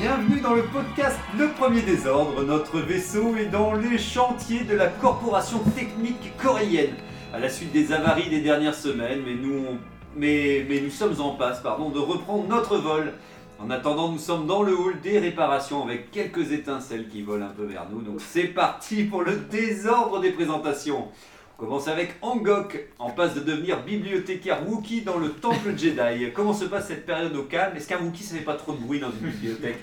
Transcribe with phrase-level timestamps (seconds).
[0.00, 2.42] Bienvenue dans le podcast Le Premier Désordre.
[2.42, 6.94] Notre vaisseau est dans les chantiers de la corporation technique coréenne.
[7.34, 9.20] À la suite des avaries des dernières semaines,
[10.16, 13.12] mais nous, sommes en passe de reprendre notre vol.
[13.58, 17.50] En attendant, nous sommes dans le hall des réparations avec quelques étincelles qui volent un
[17.50, 18.00] peu vers nous.
[18.00, 21.08] Donc c'est parti pour le désordre des présentations.
[21.60, 26.32] Commence avec Angok, en passe de devenir bibliothécaire Wookie dans le temple Jedi.
[26.32, 27.76] Comment se passe cette période au calme?
[27.76, 29.82] Est-ce qu'un Wookie ça fait pas trop de bruit dans une bibliothèque?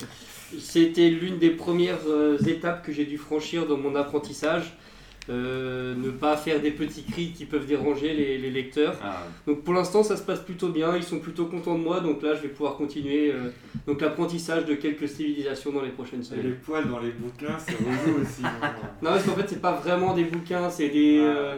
[0.58, 4.76] C'était l'une des premières euh, étapes que j'ai dû franchir dans mon apprentissage.
[5.30, 8.94] Euh, ne pas faire des petits cris qui peuvent déranger les, les lecteurs.
[9.02, 12.00] Ah, Donc pour l'instant ça se passe plutôt bien, ils sont plutôt contents de moi,
[12.00, 13.50] donc là je vais pouvoir continuer euh,
[13.86, 16.56] donc l'apprentissage de quelques civilisations dans les prochaines Et les semaines.
[16.64, 18.42] poils dans les bouquins, c'est relou aussi.
[18.42, 18.72] hein.
[19.02, 21.56] Non parce qu'en fait c'est pas vraiment des bouquins, c'est des, euh,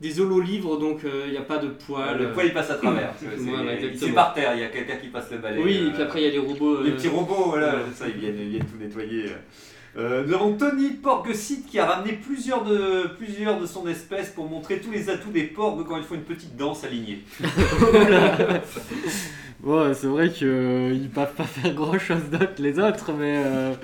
[0.00, 2.18] des holo-livres, donc euh, il n'y a pas de poils.
[2.18, 3.14] le poids il passe à travers.
[3.96, 5.62] c'est- par terre, il y a quelqu'un qui passe le balai.
[5.62, 6.82] Oui, euh, et puis après il y a des robots.
[6.82, 7.80] Les euh, petits robots, voilà, ouais.
[7.94, 9.26] ça, ils viennent, ils viennent tout nettoyer.
[9.98, 14.48] Euh, nous avons Tony Porgesit qui a ramené plusieurs de, plusieurs de son espèce pour
[14.48, 17.22] montrer tous les atouts des porgs quand ils font une petite danse alignée.
[19.60, 23.74] Ouais, c'est vrai qu'ils peuvent pas faire grand chose d'autre les autres, mais, euh,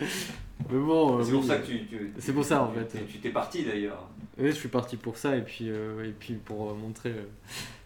[0.71, 1.19] mais bon.
[1.19, 1.81] euh, C'est pour ça que tu.
[1.87, 2.97] tu- C'est pour ça, en fait.
[3.11, 4.09] tu- t'es parti d'ailleurs.
[4.39, 7.25] Oui, je suis parti pour ça et puis, euh, et puis pour euh, montrer euh,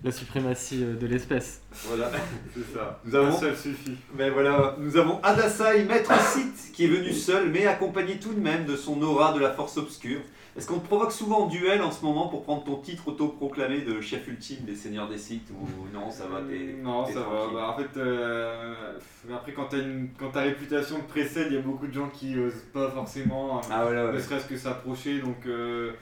[0.04, 1.62] la suprématie euh, de l'espèce.
[1.72, 2.10] Voilà.
[2.54, 2.98] C'est ça.
[3.04, 3.96] Nous avons- Un seul suffit.
[4.16, 8.40] Mais voilà, nous avons Adasai, maître Sith, qui est venu seul, mais accompagné tout de
[8.40, 10.20] même de son aura de la force obscure.
[10.56, 13.82] Est-ce qu'on te provoque souvent en duel en ce moment pour prendre ton titre autoproclamé
[13.82, 16.74] de chef ultime des seigneurs des Sith ou non, ça va, t'es.
[16.82, 17.46] Non, t'es ça va.
[17.52, 18.74] Bah, en fait, euh,
[19.32, 22.08] après, quand, t'as une, quand ta réputation te précède, il y a beaucoup de gens
[22.08, 24.14] qui osent pas forcément, euh, Ah voilà, ouais.
[24.14, 25.20] ne serait-ce que s'approcher.
[25.20, 25.92] Donc, euh,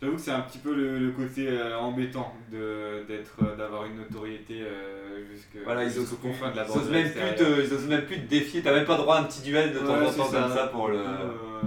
[0.00, 3.86] j'avoue que c'est un petit peu le, le côté euh, embêtant de, d'être, euh, d'avoir
[3.86, 7.64] une notoriété euh, jusque, Voilà, ils jusqu'aux confins de la bande osent même plus te,
[7.64, 9.78] ils osent même plus te défier, t'as même pas droit à un petit duel de
[9.78, 10.98] temps en temps comme ça pour le.
[10.98, 11.62] Du coup, euh,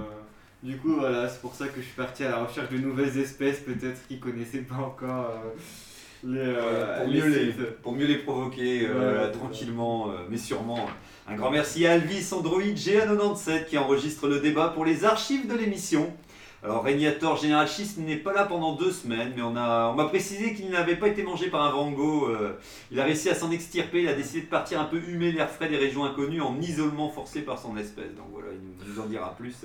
[0.62, 3.18] du coup, voilà, c'est pour ça que je suis parti à la recherche de nouvelles
[3.18, 5.30] espèces, peut-être qui connaissaient pas encore
[6.24, 6.54] les,
[6.96, 10.88] pour, mieux les, pour mieux les provoquer Ouais, tranquillement, mais sûrement.
[11.28, 15.54] Un grand merci à Alvis Android GA97 qui enregistre le débat pour les archives de
[15.54, 16.12] l'émission.
[16.64, 20.04] Alors Régnator Général Schist n'est pas là pendant deux semaines, mais on a- on m'a
[20.04, 22.28] précisé qu'il n'avait pas été mangé par un Vango.
[22.28, 22.52] euh,
[22.92, 25.50] il a réussi à s'en extirper, il a décidé de partir un peu humer l'air
[25.50, 28.14] frais des régions inconnues en isolement forcé par son espèce.
[28.16, 29.56] Donc voilà, il nous, en dira plus.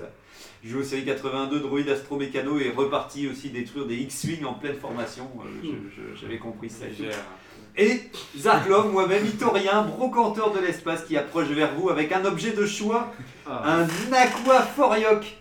[0.63, 4.75] Joue aux série 82, droïde astromécano et est reparti aussi détruire des X-Wing en pleine
[4.77, 5.29] formation.
[5.39, 6.85] Euh, je- J'avais compris ça.
[7.79, 8.01] Et
[8.35, 13.13] Zarklov, moi-même, Itorien, brocanteur de l'espace qui approche vers vous avec un objet de choix,
[13.45, 13.81] Ah.
[13.83, 15.35] un Aquaforiok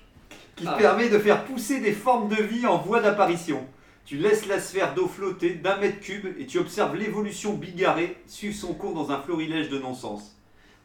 [0.56, 3.64] qui permet de faire pousser des formes de vie en voie d'apparition.
[4.04, 8.54] Tu laisses la sphère d'eau flotter d'un mètre cube et tu observes l'évolution bigarrée suivre
[8.54, 10.36] son cours dans un florilège de non-sens.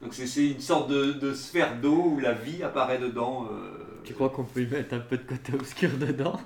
[0.02, 3.48] Donc c'est- une sorte de, de sphère d'eau où la vie apparaît dedans.
[3.52, 6.40] euh, Tu crois qu'on peut y mettre un peu de côté obscur dedans?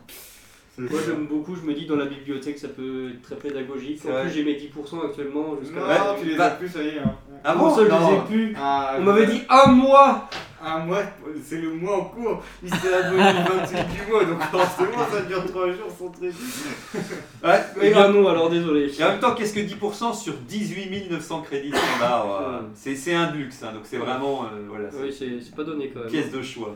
[0.77, 1.05] Moi ça.
[1.07, 4.01] j'aime beaucoup, je me dis dans la bibliothèque ça peut être très pédagogique.
[4.05, 5.79] En plus j'ai mes 10% actuellement jusqu'à.
[5.79, 6.99] Non, Ouais, tu les bah- as plus, ça y est.
[6.99, 7.13] Hein.
[7.43, 10.27] Ah bon ça, je les ai plus Ah, On m'avait dit un mois
[10.63, 11.03] Un mois,
[11.43, 12.41] c'est le mois en cours.
[12.63, 13.75] Il s'est abonné le 28
[14.05, 16.33] du mois, donc forcément ça dure 3 jours sans truc.
[17.43, 18.91] Ouais, mais bien non, alors désolé.
[18.99, 21.77] Et en même temps, qu'est-ce que 10% sur 18 900 crédits Ouais.
[22.73, 25.89] C'est c'est un luxe, hein, donc c'est vraiment euh, voilà, Oui, c'est c'est pas donné
[25.93, 26.09] quand même.
[26.09, 26.75] pièce de choix.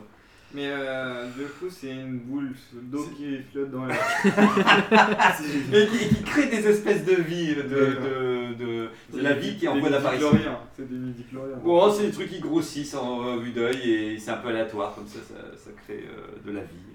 [0.54, 3.98] Mais euh, du coup, c'est une boule d'eau qui flotte dans l'air.
[5.74, 9.80] Et qui, crée des espèces de vie, de, de, de, la vie qui est en
[9.80, 10.32] voie d'apparition.
[10.76, 11.58] C'est des midi-chloriens.
[11.64, 14.96] Bon, c'est des trucs qui grossissent en euh, vue d'œil et c'est un peu aléatoire,
[14.96, 16.90] comme ça, ça, ça crée euh, de la vie.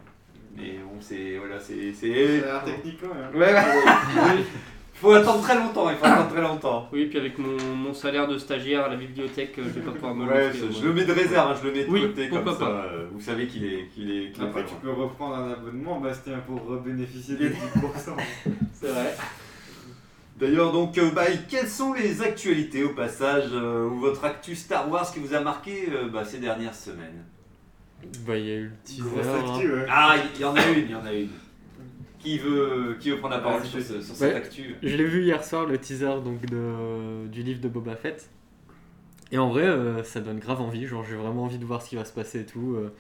[0.56, 1.36] Mais bon, c'est.
[1.38, 1.92] Voilà, c'est.
[1.92, 3.34] c'est- technique quand même.
[3.34, 4.44] Ouais, ouais.
[4.96, 6.88] Il faut attendre très longtemps, il faut attendre très longtemps.
[6.92, 9.90] oui, puis avec mon, mon salaire de stagiaire à la bibliothèque, euh, je vais pas
[9.90, 12.02] pouvoir me Ouais, je, je le mets de réserve, hein, je le mets de Oui,
[12.02, 12.52] côté comme ça.
[12.54, 12.64] pas.
[12.92, 16.38] euh, Vous savez qu'il est, qu'il est, qu'il Après, tu peux reprendre un abonnement, Bastien,
[16.46, 17.54] pour bénéficier des 10%.
[18.72, 19.14] C'est vrai.
[20.38, 24.88] D'ailleurs, donc, euh, bah, quelles sont les actualités au passage euh, ou votre actu Star
[24.90, 27.24] Wars qui vous a marqué euh, bah, ces dernières semaines?
[28.26, 29.02] Bah, il y a eu le teaser.
[29.22, 29.54] Hein.
[29.54, 29.86] actu, ouais.
[29.88, 31.28] Ah, il y en a une, il y en a une.
[32.24, 34.28] Qui veut, qui veut prendre la parole sur, ce- sur Ouais.
[34.32, 37.94] cette actu Je l'ai vu hier soir, le teaser donc, de, du livre de Boba
[37.96, 38.28] Fett.
[39.30, 40.86] Et en vrai, euh, ça donne grave envie.
[40.86, 42.74] Genre, j'ai vraiment envie de voir ce qui va se passer et tout.
[42.76, 42.92] euh.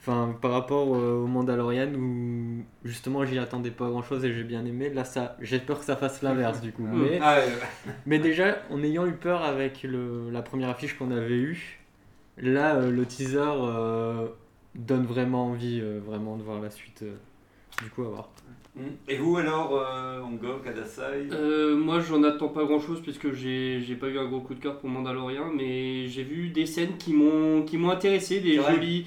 [0.00, 4.42] Enfin, par rapport euh, au Mandalorian où justement j'y attendais pas grand chose et j'ai
[4.42, 6.82] bien aimé, là ça, j'ai peur que ça fasse l'inverse du coup.
[6.92, 7.52] Mais, Ah, ouais,
[8.06, 11.78] mais déjà, en ayant eu peur avec le, la première affiche qu'on avait eue,
[12.36, 14.26] là euh, le teaser euh,
[14.74, 17.04] donne vraiment envie euh, vraiment de voir la suite.
[17.82, 18.28] Euh, du coup, à voir.
[19.08, 20.20] Et vous alors, euh,
[20.64, 24.40] Kadasai Euh, moi, j'en attends pas grand chose puisque j'ai j'ai pas eu un gros
[24.40, 28.40] coup de cœur pour Mandalorian, mais j'ai vu des scènes qui m'ont qui m'ont intéressé,
[28.40, 29.06] des jolis,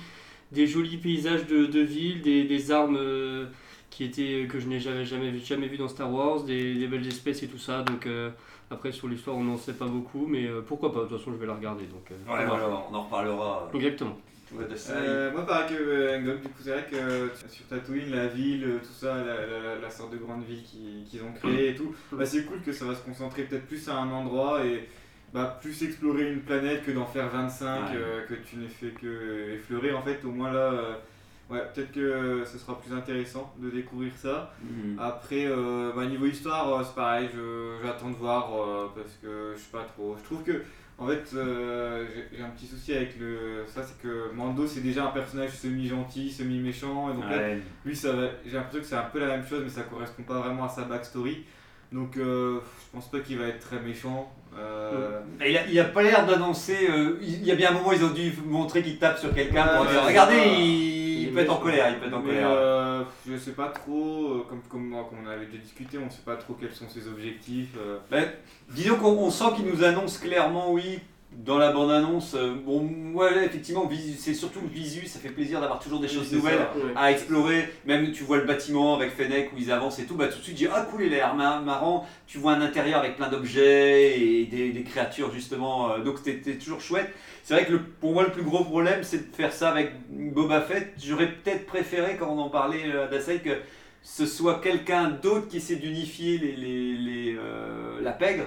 [0.52, 3.46] des jolis paysages de, de ville, des, des armes euh,
[3.90, 6.88] qui étaient que je n'ai jamais, jamais, vu- jamais vu dans Star Wars, des, des
[6.88, 7.82] belles espèces et tout ça.
[7.82, 8.30] Donc euh,
[8.70, 11.32] après, sur l'histoire, on n'en sait pas beaucoup, mais euh, pourquoi pas De toute façon,
[11.32, 11.86] je vais la regarder.
[11.86, 13.70] Donc, euh, Ouais, voilà, on en reparlera.
[13.74, 14.18] Exactement.
[14.60, 14.94] Kadasai.
[14.96, 18.28] Euh, moi, pareil que euh, Ngok, du coup, c'est vrai que euh, sur Tatooine, la
[18.28, 21.70] ville, euh, tout ça, la, la- la sorte de grande ville qui- qu'ils ont créée
[21.72, 24.64] et tout, bah, c'est cool que ça va se concentrer peut-être plus à un endroit
[24.66, 24.88] et
[25.34, 27.96] bah, plus explorer une planète que d'en faire 25 Ouais.
[27.96, 29.92] euh, que tu n'es fait que effleurer.
[29.94, 30.94] En fait, au moins là, euh,
[31.50, 34.54] ouais, peut-être que ce sera plus intéressant de découvrir ça.
[34.64, 34.98] Mhm.
[34.98, 39.60] Après, euh, bah, niveau histoire, c'est pareil, je- j'attends de voir euh, parce que je
[39.60, 40.16] sais pas trop.
[40.18, 40.64] Je trouve que,
[40.98, 44.80] en fait, euh, j'ai- j'ai un petit souci avec le, ça, c'est que Mando, c'est
[44.82, 47.60] déjà un personnage semi-gentil, semi-méchant, et donc là, Ouais.
[47.86, 50.24] lui, ça va- j'ai l'impression que c'est un peu la même chose, mais ça correspond
[50.24, 51.44] pas vraiment à sa backstory.
[51.92, 54.32] Donc, euh, je pense pas qu'il va être très méchant.
[54.58, 56.88] Euh, Et il, a, il a pas l'air d'annoncer.
[56.90, 59.68] euh, il y a bien un moment, ils ont dû montrer qu'il tape sur quelqu'un
[59.68, 60.95] pour dire Regardez, il
[61.36, 62.50] peut être en colère, il peut être en colère.
[62.50, 66.10] euh, je sais pas trop, euh, comme, comme, moi, comme on avait déjà discuté, on
[66.10, 67.76] sait pas trop quels sont ses objectifs.
[67.78, 68.26] euh.
[68.70, 71.00] Disons qu'on on sent qu'il nous annonce clairement, oui,
[71.44, 72.34] dans la bande-annonce.
[72.36, 76.14] euh, bon, ouais, effectivement, c'est surtout le visu, ça fait plaisir d'avoir toujours des Oui,
[76.14, 76.58] choses nouvelles.
[76.58, 76.78] ça.
[76.78, 76.94] Ouais.
[76.96, 77.70] à explorer.
[77.86, 80.44] Même tu vois le bâtiment avec Fennec où ils avancent et tout, bah tout de
[80.44, 82.08] suite tu dis ah cool il a l'air ma- marrant.
[82.28, 85.92] Tu vois un intérieur avec plein d'objets et des, des créatures justement.
[85.94, 87.10] euh, donc c'était toujours chouette.
[87.44, 89.92] C'est vrai que le- pour moi le plus gros problème c'est de faire ça avec
[90.10, 90.94] Boba Fett.
[91.04, 93.58] J'aurais peut-être préféré quand on en parlait euh, à Dassault que
[94.02, 98.46] ce soit quelqu'un d'autre qui essaie d'unifier les, les, les, euh, la pègre.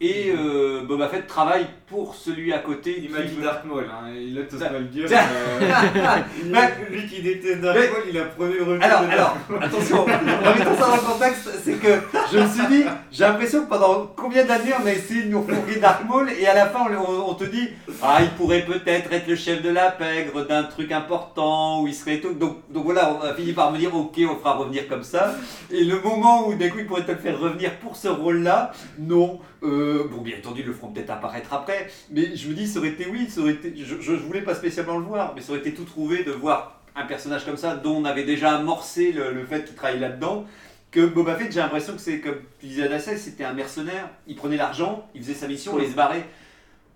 [0.00, 3.00] Et euh, Boba Fett travaille pour celui à côté.
[3.02, 5.08] Il m'a qui dit veut- Dark Maul, hein, il a t'ose Ça- le dire.
[5.08, 5.60] Ça- euh,
[6.46, 9.36] Mais- lui qui déteste Dark Mais- Maul, il a pris le revenu Alors, de alors,
[9.60, 11.88] attention, remettons ça dans le contexte, c'est que
[12.32, 15.42] je me suis dit, j'ai l'impression que pendant combien d'années on a essayé de nous
[15.42, 16.86] refourguer Dark Maul et à la fin
[17.26, 17.68] on, te dit,
[18.00, 21.94] ah il pourrait peut-être être le chef de la pègre d'un truc important où il
[21.94, 22.34] serait tout.
[22.34, 25.34] Donc, donc voilà, on a fini par me dire, ok, on fera revenir comme ça.
[25.72, 28.70] Et le moment où d'un coup il pourrait te le faire revenir pour ce rôle-là,
[28.96, 29.40] non.
[29.62, 32.78] Euh, bon, bien entendu, ils le feront peut-être apparaître après, mais je me dis, ça
[32.78, 35.50] aurait été, oui, ça aurait été, je, je voulais pas spécialement le voir, mais ça
[35.50, 39.12] aurait été tout trouvé de voir un personnage comme ça, dont on avait déjà amorcé
[39.12, 40.46] le, le fait qu'il travaille là-dedans,
[40.90, 44.08] que Boba Fett, j'ai l'impression que c'est comme tu disais à Dassel, c'était un mercenaire,
[44.26, 46.26] il prenait l'argent, il faisait sa mission, et il se barrait.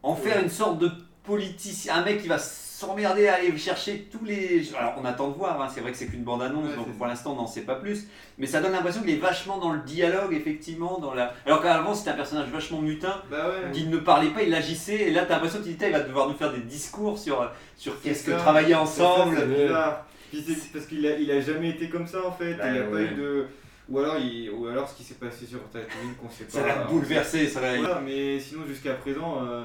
[0.02, 0.90] En faire une sorte de
[1.24, 2.38] politicien, un mec qui va
[2.86, 4.62] s'emmerder à aller chercher tous les...
[4.78, 7.06] Alors on attend de voir, hein, c'est vrai que c'est qu'une bande-annonce, Ouais, donc pour
[7.06, 8.06] l'instant on n'en sait pas plus,
[8.38, 11.32] mais ça donne l'impression qu'il est vachement dans le dialogue, effectivement, dans la...
[11.46, 13.72] alors qu'avant c'était un personnage vachement mutin, Bah ouais.
[13.72, 16.34] qui ne parlait pas, il agissait, et là t'as l'impression qu'il il va devoir nous
[16.34, 19.36] faire des discours sur, sur qu'est-ce que travailler ensemble.
[19.68, 20.06] ça.
[20.30, 22.54] Puis c'est parce qu'il a, il a jamais été comme ça en fait.
[22.54, 23.46] Bah, il a pas eu de.
[23.90, 26.52] Ou alors, il, ou alors ce qui s'est passé sur Tatooine qu'on sait pas.
[26.52, 27.76] Ça l'a bouleversé, ça l'a...
[27.76, 29.64] Voilà, mais sinon jusqu'à présent, euh,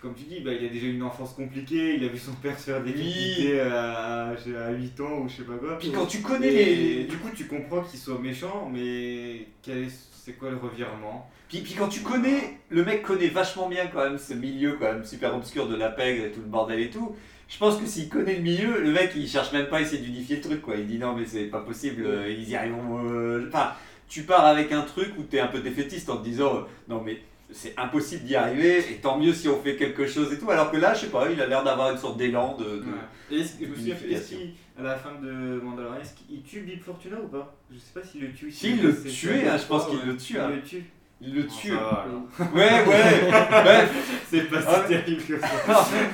[0.00, 2.58] comme tu dis, bah, il a déjà une enfance compliquée, il a vu son père
[2.58, 5.78] se faire décapiter à, à 8 ans ou je sais pas quoi.
[5.78, 7.04] Puis quand tu connais Et les...
[7.04, 11.28] Du coup, tu comprends qu'il soit méchant, mais quel est- c'est quoi le revirement?
[11.48, 14.92] Puis, puis quand tu connais, le mec connaît vachement bien quand même ce milieu quand
[14.92, 17.14] même super obscur de la pègre et tout le bordel et tout.
[17.48, 20.00] Je pense que s'il connaît le milieu, le mec il cherche même pas à essayer
[20.00, 20.76] d'unifier le truc quoi.
[20.76, 23.04] Il dit non mais c'est pas possible, euh, ils y arriveront.
[23.04, 23.72] euh, Enfin,
[24.08, 27.02] tu pars avec un truc où t'es un peu défaitiste en te disant euh, non
[27.04, 27.18] mais
[27.52, 30.50] c'est impossible d'y arriver et tant mieux si on fait quelque chose et tout.
[30.50, 32.80] Alors que là, je sais pas, il a l'air d'avoir une sorte d'élan de.
[32.80, 33.38] Ouais.
[33.40, 34.36] Est-ce que- je me Unification.
[34.38, 37.54] qu'il, à la fin de Mandalorian, est-ce qu'il tue Big Fortuna ou pas?
[37.72, 38.50] Je sais pas s'il le tue.
[38.50, 40.06] S'il le tuait, hein, je pense qu'il ouais.
[40.06, 40.48] le tue, Il hein.
[40.54, 40.84] le tue.
[41.24, 41.70] Il le tue.
[41.70, 42.04] alors.
[42.52, 43.30] Ouais, ouais.
[43.30, 45.46] Bref, C'est pas si Ah, terrible que ça.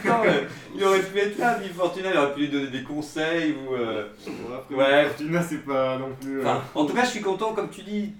[0.06, 0.40] euh,
[0.76, 3.74] il aurait pu être là, Bill Fortuna, il aurait pu lui donner des conseils ou.
[3.74, 4.04] euh,
[4.70, 5.06] Ouais.
[5.06, 6.40] Fortuna, c'est pas non plus.
[6.40, 8.12] euh, Enfin, en tout cas, je suis content, comme tu dis,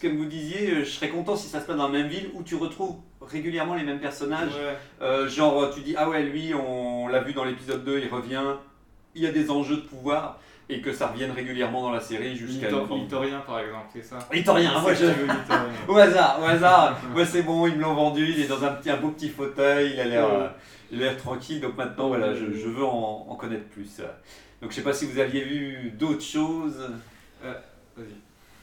[0.00, 2.30] comme vous disiez, euh, je serais content si ça se passe dans la même ville
[2.34, 4.54] où tu retrouves régulièrement les mêmes personnages.
[4.54, 4.76] ouais.
[5.02, 8.42] Euh, genre, tu dis, ah ouais, lui, on l'a vu dans l'épisode 2, il revient,
[9.14, 12.34] il y a des enjeux de pouvoir, et que ça revienne régulièrement dans la série
[12.36, 12.68] jusqu'à.
[12.70, 14.18] Litor- Litorien, par exemple, c'est ça.
[14.32, 15.04] Litorien, moi je.
[15.06, 15.28] Veux.
[15.88, 16.98] Au hasard, au hasard.
[17.14, 19.28] Moi c'est bon, ils me l'ont vendu, il est dans un petit, un beau petit
[19.28, 20.52] fauteuil, il a l'air, euh, a
[20.90, 21.60] l'air tranquille.
[21.60, 24.00] Donc maintenant, voilà, je, je veux en, en connaître plus.
[24.60, 26.90] Donc je sais pas si vous aviez vu d'autres choses.
[27.44, 28.06] Vas-y.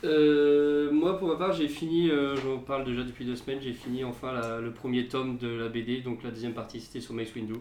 [0.04, 3.72] Euh, moi, pour ma part, j'ai fini, euh, j'en parle déjà depuis deux semaines, j'ai
[3.72, 7.14] fini enfin la- le premier tome de la BD, donc la deuxième partie c'était sur
[7.14, 7.54] Mace Windu.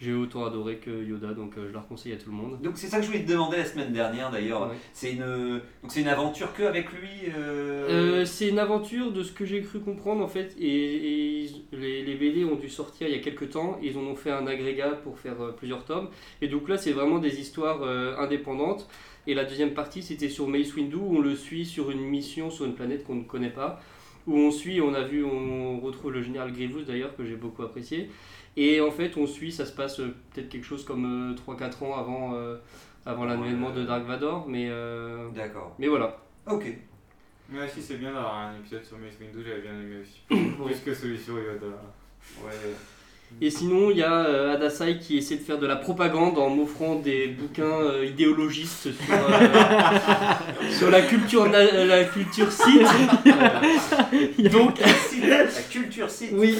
[0.00, 2.58] J'ai autant adoré que Yoda, donc euh, je la conseille à tout le monde.
[2.62, 4.62] Donc c'est ça que je voulais te demander la semaine dernière d'ailleurs.
[4.70, 4.76] Ouais.
[4.94, 7.30] C'est une donc c'est une aventure que avec lui.
[7.36, 12.02] euh, Euh, c'est une aventure de ce que j'ai cru comprendre en fait, et, les,
[12.02, 14.46] les BD ont dû sortir il y a quelques temps, ils en ont fait un
[14.46, 16.08] agrégat pour faire plusieurs tomes,
[16.40, 18.88] et donc là c'est vraiment des histoires euh, indépendantes,
[19.26, 22.50] et la deuxième partie c'était sur Mace Windu, où on le suit sur une mission
[22.50, 23.80] sur une planète qu'on ne connaît pas,
[24.26, 27.62] où on suit, on a vu, on retrouve le général Grievous d'ailleurs, que j'ai beaucoup
[27.62, 28.08] apprécié,
[28.56, 31.96] et en fait on suit, ça se passe euh, peut-être quelque chose comme 3-4 ans
[31.96, 32.56] avant, euh,
[33.06, 35.74] avant l'avènement de Dark Vador, mais, euh, D'accord.
[35.78, 36.18] mais voilà.
[36.46, 36.64] Ok.
[37.52, 40.20] Ouais, si c'est bien d'avoir un épisode sur Mace Windu, j'avais bien aimé aussi.
[40.64, 41.66] Plus que celui sur Yoda.
[42.44, 42.52] Ouais.
[43.42, 46.50] Et sinon, il y a euh, Adasai qui essaie de faire de la propagande en
[46.50, 52.86] m'offrant des bouquins euh, idéologistes sur, euh, sur la culture, na- la culture sith.
[54.52, 56.30] Donc, la culture site.
[56.34, 56.56] oui,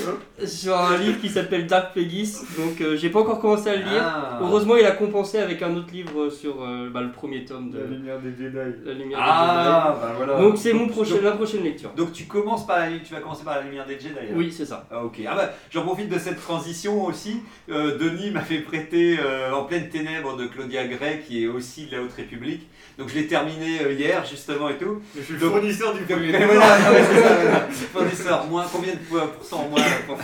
[0.46, 2.28] sur un livre qui s'appelle Dark Plagueis.
[2.58, 4.02] Donc, euh, j'ai pas encore commencé à le lire.
[4.02, 4.38] Ah.
[4.42, 7.78] Heureusement, il a compensé avec un autre livre sur euh, bah, le premier tome de
[7.78, 8.56] La lumière des Jedi.
[8.86, 10.38] La Lumière Ah bah voilà.
[10.38, 11.90] Donc, c'est mon Donc- prochain, la prochaine lecture.
[11.96, 14.14] Donc tu commences par la, tu vas commencer par la lumière des Jedi.
[14.18, 14.86] alors Oui, c'est ça.
[14.90, 15.20] Ah, ok.
[15.28, 17.40] Ah bah, j'en profite de cette transition aussi.
[17.70, 21.86] Euh, Denis m'a fait prêter euh, En pleine ténèbres de Claudia Gray, qui est aussi
[21.86, 22.68] de la Haute République.
[22.98, 25.00] Donc je l'ai terminé euh, hier justement et tout.
[25.16, 27.68] Je suis le Donc- fournisseur du premier mais voilà, ouais, ça.
[27.92, 30.18] Fournisseur, moins combien de po- pourcents en moins pour-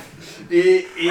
[0.50, 1.08] Et, et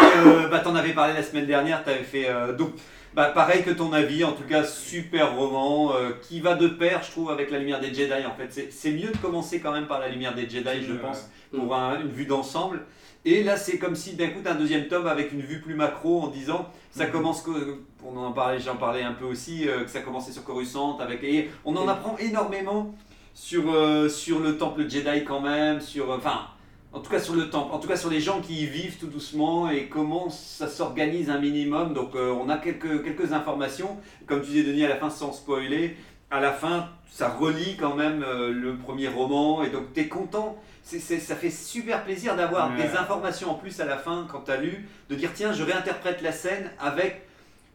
[0.51, 2.27] bah, t'en avais parlé la semaine dernière, t'avais fait
[2.57, 2.71] donc
[3.15, 7.01] bah, pareil que ton avis, en tout cas super roman euh, qui va de pair,
[7.03, 8.11] je trouve, avec la lumière des Jedi.
[8.27, 11.29] En fait, c'est- mieux de commencer quand même par la lumière des Jedi, je pense,
[11.55, 12.81] pour un- une vue d'ensemble.
[13.27, 16.21] Et là, c'est comme si d'un coup, un deuxième tome avec une vue plus macro
[16.21, 17.11] en disant ça Mhm.
[17.11, 17.43] commence,
[18.05, 21.23] on en parlait, j'en parlais un peu aussi, euh, que ça commençait sur Coruscant, avec,
[21.23, 22.93] et on en apprend énormément
[23.33, 26.41] sur, euh, sur le temple Jedi quand même, sur, euh, enfin,
[26.93, 28.97] en tout cas sur le temple, en tout cas sur les gens qui y vivent
[28.99, 31.93] tout doucement et comment ça s'organise un minimum.
[31.95, 35.33] Donc euh, on a quelques, quelques informations, comme tu disais Denis à la fin sans
[35.33, 35.97] spoiler,
[36.29, 40.57] à la fin ça relie quand même le premier roman et donc tu es content.
[40.87, 42.83] C'est, c'est- ça fait super plaisir d'avoir Ouais.
[42.87, 45.63] des informations en plus à la fin quand tu as lu, de dire tiens je
[45.63, 47.23] réinterprète la scène avec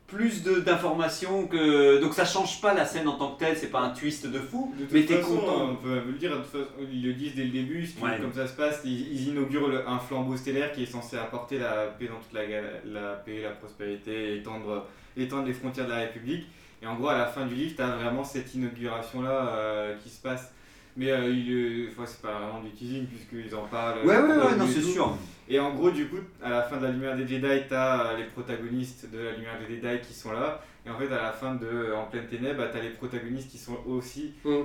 [0.07, 3.69] plus de, d'informations que donc ça change pas la scène en tant que telle c'est
[3.71, 6.37] pas un twist de fou De toute mais t'es content On peut le dire, de
[6.37, 8.19] toute façon, ils le disent dès le début, Ouais.
[8.21, 11.59] comme ça se passe, ils, ils inaugurent le- un flambeau stellaire qui est censé apporter
[11.59, 12.43] la paix dans toute la,
[12.85, 14.87] la paix, la prospérité, étendre,
[15.17, 16.47] étendre les frontières de la République.
[16.83, 20.09] Et en gros, à la fin du livre, tu as vraiment cette inauguration-là euh, qui
[20.11, 20.53] se passe.
[20.97, 24.05] Mais euh, il, euh, enfin, c'est pas vraiment du teasing puisqu'ils en parlent.
[24.05, 25.17] ouais ouais euh, ouais non et c'est sûr
[25.49, 28.25] Et en gros, du coup, à la fin de la lumière des Jedi, t'as les
[28.25, 30.63] protagonistes de la lumière des Jedi qui sont là.
[30.87, 33.77] Et en fait, à la fin de En pleine ténèbres, t'as les protagonistes qui sont
[33.87, 34.61] aussi Mm.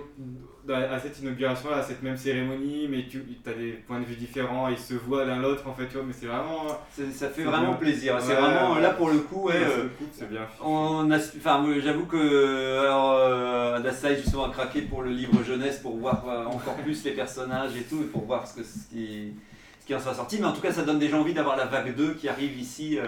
[0.67, 4.15] Dans- à cette inauguration, à cette même cérémonie, mais tu as des points de vue
[4.15, 6.65] différents, ils se voient l'un l'autre en fait, tu vois, mais c'est vraiment.
[7.13, 8.17] Ça fait vraiment plaisir.
[8.19, 8.81] c'est vraiment ouais.
[8.81, 9.55] là pour le coup, ouais.
[9.55, 10.41] Euh, c'est bien.
[10.63, 15.79] on a, enfin, j'avoue que alors, euh, Adasai justement a craqué pour le livre jeunesse
[15.79, 18.88] pour voir euh, encore plus les personnages et tout, et pour voir ce, que, ce,
[18.89, 19.34] qui,
[19.81, 20.38] ce qui en sera sorti.
[20.39, 22.98] Mais en tout cas, ça donne déjà envie d'avoir la vague 2 qui arrive ici.
[22.98, 23.07] euh,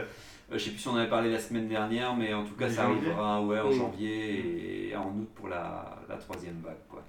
[0.52, 2.70] je sais plus si on en avait parlé la semaine dernière, mais en tout cas,
[2.70, 3.74] ça arrivera ouais, en Mm.
[3.74, 6.78] janvier et en août pour la, la troisième vague.
[6.90, 7.04] Quoi.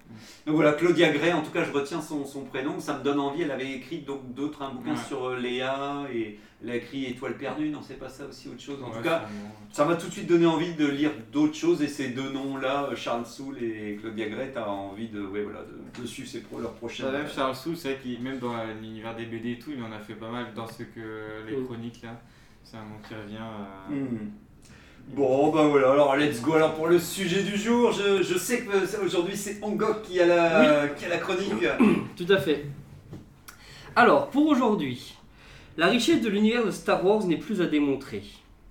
[0.46, 3.20] Donc voilà, Claudia Gray, en tout cas, je retiens son, son prénom, ça me donne
[3.20, 3.42] envie.
[3.42, 4.96] Elle avait écrit donc d'autres un bouquin Ouais.
[5.06, 8.60] sur euh, Léa et elle a écrit Étoile perdue, non, c'est pas ça aussi autre
[8.60, 8.82] chose.
[8.82, 9.22] En Ouais, tout cas,
[9.70, 12.88] ça m'a tout de suite donné envie de lire d'autres choses et ces deux noms-là,
[12.90, 16.40] euh, Charles Soule et Claudia Gray, t'as envie de, ouais, voilà, de, de suivre ces
[16.40, 17.12] pro, leurs prochaines.
[17.12, 19.92] Même Charles Soule, c'est vrai qu'il, même dans l'univers des BD et tout, il en
[19.92, 21.64] a fait pas mal dans ce que les Mm.
[21.66, 22.20] chroniques là.
[22.70, 23.36] C'est un nom qui revient.
[23.92, 24.30] euh, Hmm.
[25.14, 26.52] Bon, bah voilà, alors let's go.
[26.54, 30.20] Alors pour le sujet du jour, je, je sais que euh, aujourd'hui c'est Angok qui
[30.20, 31.64] a la, qui a la chronique.
[32.16, 32.66] Tout à fait.
[33.96, 35.14] Alors, pour aujourd'hui,
[35.78, 38.22] la richesse de l'univers de Star Wars n'est plus à démontrer.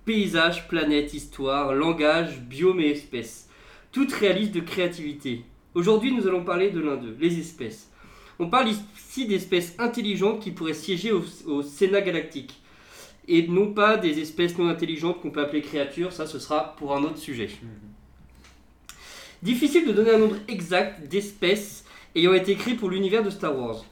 [0.04, 3.48] Paysages, planètes, histoire, langage, biome et espèces.
[3.90, 5.42] Toutes réalisent de créativité.
[5.74, 7.90] Aujourd'hui, nous allons parler de l'un d'eux, les espèces.
[8.38, 12.62] On parle ici d'espèces intelligentes qui pourraient siéger au, au Sénat galactique.
[13.28, 16.96] Et non pas des espèces non intelligentes qu'on peut appeler créatures, ça ce sera pour
[16.96, 17.50] un autre sujet.
[19.42, 21.84] Difficile de donner un nombre exact d'espèces
[22.16, 23.84] ayant été créées pour l'univers de Star Wars.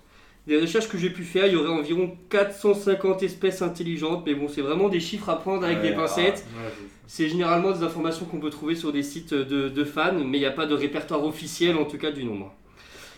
[0.47, 4.49] Des recherches que j'ai pu faire, il y aurait environ 450 espèces intelligentes, mais bon,
[4.49, 6.47] c'est vraiment des chiffres à prendre avec Ouais, des pincettes.
[6.57, 6.71] ouais,
[7.09, 10.40] C'est généralement des informations qu'on peut trouver sur des sites de, de fans, mais il
[10.40, 12.55] n'y a pas de répertoire officiel en tout cas du nombre.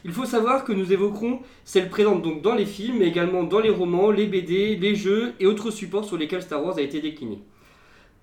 [0.08, 3.60] Il faut savoir que nous évoquerons celles présentes donc dans les films, mais également dans
[3.60, 7.02] les romans, les BD, les jeux et autres supports sur lesquels Star Wars a été
[7.02, 7.40] décliné.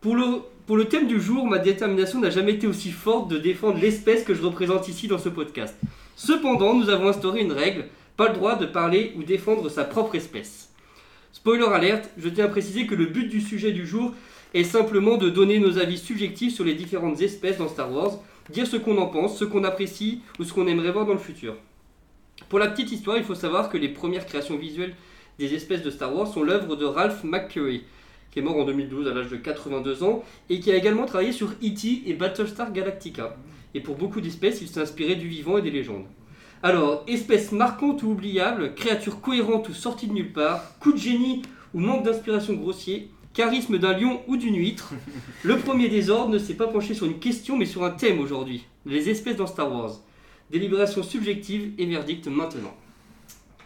[0.01, 0.25] Pour le,
[0.65, 4.24] pour le thème du jour, ma détermination n'a jamais été aussi forte de défendre l'espèce
[4.24, 5.75] que je représente ici dans ce podcast.
[6.15, 7.86] Cependant, nous avons instauré une règle,
[8.18, 10.74] pas le droit de parler ou défendre sa propre espèce.
[11.34, 14.12] Spoiler alerte, je tiens à préciser que le but du sujet du jour
[14.56, 18.18] est simplement de donner nos avis subjectifs sur les différentes espèces dans Star Wars,
[18.50, 21.20] dire ce qu'on en pense, ce qu'on apprécie ou ce qu'on aimerait voir dans le
[21.20, 21.56] futur.
[22.50, 24.94] Pour la petite histoire, il faut savoir que les premières créations visuelles
[25.40, 27.84] des espèces de Star Wars sont l'œuvre de Ralph McQuarrie,
[28.32, 31.32] qui est mort en 2012 à l'âge de 82 ans, et qui a également travaillé
[31.32, 32.04] sur E.T.
[32.06, 33.36] et Battlestar Galactica.
[33.74, 36.06] Et pour beaucoup d'espèces, il s'est inspiré du vivant et des légendes.
[36.62, 41.42] Alors, espèce marquante ou oubliable, créature cohérente ou sortie de nulle part, coup de génie
[41.74, 44.94] ou manque d'inspiration grossier, charisme d'un lion ou d'une huître,
[45.44, 48.66] le premier désordre ne s'est pas penché sur une question mais sur un thème aujourd'hui,
[48.86, 50.00] les espèces dans Star Wars.
[50.52, 52.74] Délibération subjective et verdict maintenant.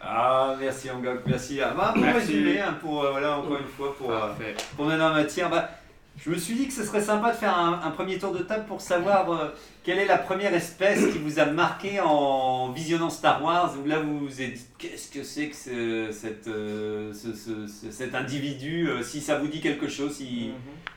[0.02, 1.60] Ah, merci Angok, merci.
[1.60, 2.32] Ah, bah, pour Merci.
[2.32, 4.28] résumer, hein, pour, euh, voilà, encore une fois, pour, euh,
[4.76, 5.68] pour donner en matière, bah,
[6.16, 8.38] je me suis dit que ce serait sympa de faire un, un premier tour de
[8.42, 9.48] table pour savoir euh,
[9.84, 14.00] quelle est la première espèce qui vous a marqué en visionnant Star Wars, où là
[14.00, 18.14] vous vous êtes dit qu'est-ce que c'est que ce- cette, euh, ce- ce- ce- cet
[18.14, 20.50] individu, euh, si ça vous dit quelque chose, si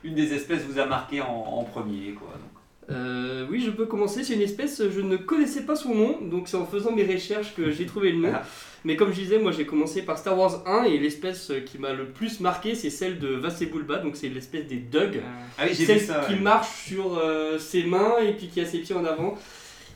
[0.05, 2.13] une des espèces vous a marqué en, en premier.
[2.13, 2.52] Quoi, donc.
[2.91, 4.23] Euh, oui, je peux commencer.
[4.23, 7.53] C'est une espèce, je ne connaissais pas son nom, donc c'est en faisant mes recherches
[7.55, 8.31] que j'ai trouvé le nom.
[8.33, 8.43] Ah.
[8.85, 11.93] Mais comme je disais, moi j'ai commencé par Star Wars 1 et l'espèce qui m'a
[11.93, 15.21] le plus marqué, c'est celle de Vasebulba, donc c'est l'espèce des Dug.
[15.57, 16.23] Ah oui, j'ai Celle vu ça.
[16.27, 16.39] qui ouais.
[16.39, 19.37] marche sur euh, ses mains et puis qui a ses pieds en avant.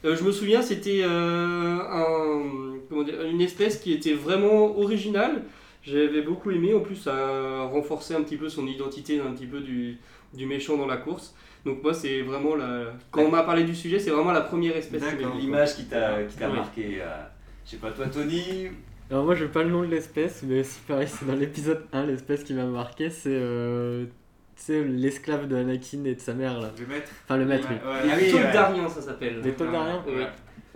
[0.06, 5.44] Euh, je me souviens, c'était euh, un- comment dire, une espèce qui était vraiment originale.
[5.84, 6.74] J'avais beaucoup aimé.
[6.74, 9.98] En plus, ça renforçait un petit peu son identité un petit peu du,
[10.34, 11.36] du méchant dans la course.
[11.66, 12.94] Donc moi, c'est vraiment la...
[13.12, 15.86] Quand on m'a parlé du sujet, c'est vraiment la première espèce qui D'accord, L'image qui
[15.86, 17.00] t'a qui t'a marqué.
[17.02, 17.06] euh,
[17.66, 18.70] je sais pas, toi Tony
[19.12, 21.84] Alors moi, je veux pas le nom de l'espèce, mais c'est pareil, c'est dans l'épisode
[21.92, 24.06] 1, l'espèce qui m'a marqué, c'est euh,
[24.70, 26.72] l'esclave de Anakin et de sa mère, là.
[26.80, 27.90] Le maître Enfin, le maître, Ouais, oui.
[28.12, 28.18] ouais.
[28.32, 29.42] Les Ah oui, ça s'appelle.
[29.44, 30.24] Les Toldariens Oui.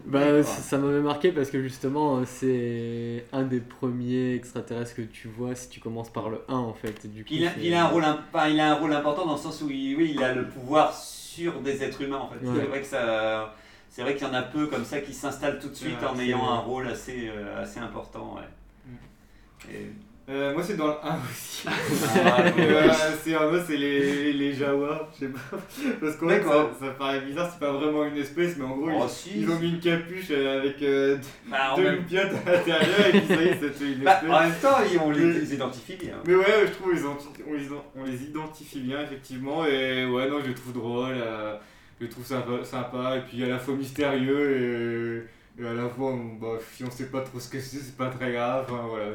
[0.06, 5.28] Bah, ça, m'avait marqué parce que justement, euh, c'est un des premiers extraterrestres que tu
[5.28, 7.08] vois si tu commences par le 1 en fait.
[7.08, 9.34] Du coup, il, a, il a un rôle, imp- il a un rôle important dans
[9.34, 12.46] le sens où il, oui, il a le pouvoir sur des êtres humains en fait.
[12.46, 12.52] Ouais.
[12.62, 13.56] C'est vrai que ça,
[13.90, 16.08] c'est vrai qu'il y en a peu comme ça qui s'installent tout de suite Ouais,
[16.08, 18.36] en ayant un rôle assez, euh, assez important.
[18.38, 19.72] Ouais.
[19.72, 19.92] Et-
[20.30, 21.66] Euh, moi c'est dans le 1 aussi.
[21.68, 23.34] Ah, voilà, c'est
[23.68, 25.58] c'est les, les Jawa, je sais pas.
[26.00, 28.90] Parce qu'en fait ça, ça paraît bizarre, c'est pas vraiment une espèce, mais en gros
[28.94, 29.42] Oh, ils, si.
[29.42, 31.18] ils ont mis une capuche euh, avec euh,
[31.50, 34.30] Bah, deux loupiottes à l'intérieur et puis ça y est, c'était une bah, espèce.
[34.32, 36.16] en même temps, ils- on les, identifie bien.
[36.26, 37.18] Mais ouais, je trouve ils ont-
[37.50, 41.56] on, les, on les identifie bien effectivement et ouais non je les trouve drôles, euh,
[42.00, 45.88] je les trouve sympa, sympa et puis à la fois mystérieux et, et à la
[45.90, 48.66] fois on- bah, si on sait pas trop ce que c'est c'est pas très grave,
[48.70, 49.06] enfin voilà.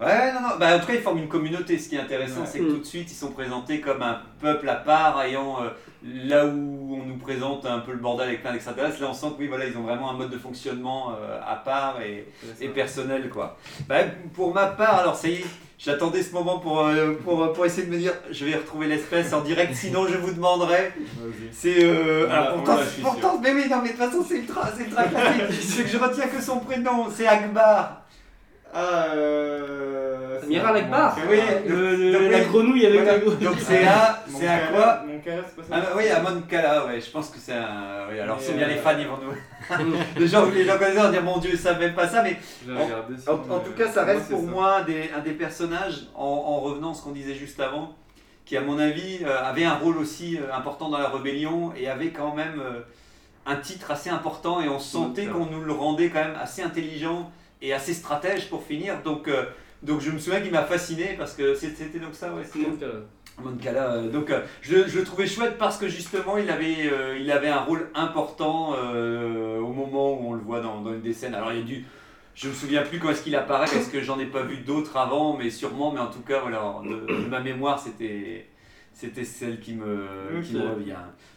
[0.00, 0.56] Ouais, non, non.
[0.60, 1.78] Bah, en tout cas, ils forment une communauté.
[1.78, 2.46] Ce qui est intéressant, Ouais.
[2.46, 5.68] c'est que tout de suite, ils sont présentés comme un peuple à part, ayant euh,
[6.04, 9.00] là où on nous présente un peu le bordel avec plein d'extraterrestres.
[9.00, 11.56] Là, on sent que oui, voilà, ils ont vraiment un mode de fonctionnement euh, à
[11.56, 12.28] part et,
[12.60, 13.56] et personnel, quoi.
[13.88, 14.00] Bah,
[14.34, 15.44] pour ma part, alors ça y est,
[15.78, 19.32] j'attendais ce moment pour, euh, pour, pour essayer de me dire, je vais retrouver l'espèce
[19.32, 20.92] en direct, sinon je vous demanderai.
[21.52, 21.84] C'est.
[21.84, 25.04] Euh, alors pourtant, pourtant mais oui, non, mais de toute façon, c'est ultra, c'est ultra
[25.04, 25.42] classique.
[25.60, 28.02] c'est que je retiens que son prénom, c'est Akbar.
[28.78, 30.42] Ah, euh.
[30.42, 33.12] Amiral Akbar Oui, Le- le- donc, la oui, grenouille avec voilà.
[33.14, 33.44] la grenouille.
[33.44, 36.20] Donc c'est à, c'est à quoi Mon cara, c'est pas ça ah, bah, Oui, à
[36.20, 38.06] Moncala, ouais, je pense que c'est un.
[38.10, 39.96] Oui, alors c'est bien euh, les fans, ils vont nous.
[40.20, 42.36] les gens, les gens connaissent, vont dire mon dieu, ils savent même pas ça, mais
[42.70, 44.46] En- tout euh, cas, ça reste pour ça.
[44.46, 47.94] moi un des, un des personnages, en, en revenant à ce qu'on disait juste avant,
[48.44, 51.88] qui à mon avis euh, avait un rôle aussi euh, important dans la rébellion et
[51.88, 52.80] avait quand même euh,
[53.46, 57.30] un titre assez important et on sentait qu'on nous le rendait quand même assez intelligent
[57.66, 59.02] et assez stratège pour finir.
[59.02, 59.44] Donc, euh,
[59.82, 62.44] donc je me souviens qu'il m'a fasciné parce que c'était donc ça, ouais.
[63.42, 67.18] Moncala, euh, donc euh, je, je le trouvais chouette parce que justement il avait, euh,
[67.20, 71.02] il avait un rôle important euh, au moment où on le voit dans, dans une
[71.02, 71.34] des scènes.
[71.34, 71.84] Alors il y a du,
[72.34, 74.96] je me souviens plus quand est-ce qu'il apparaît parce que j'en ai pas vu d'autres
[74.96, 78.46] avant, mais sûrement, mais en tout cas voilà, de, de ma mémoire c'était,
[78.98, 80.94] c'était celle qui me, qui me revient.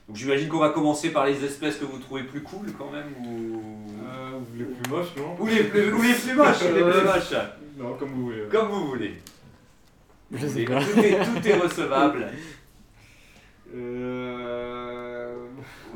[0.08, 3.08] Donc j'imagine qu'on va commencer par les espèces que vous trouvez plus cool quand même
[3.26, 3.62] ou,
[4.02, 5.36] Euh, ou les plus moches, non?
[5.40, 7.34] Ou les plus, ou les plus moches, les plus moches,
[7.78, 8.44] Non, comme vous voulez.
[8.50, 9.14] comme vous voulez.
[10.32, 10.80] Je sais pas.
[10.84, 12.28] Tout est, tout est recevable.
[13.76, 15.34] Euh.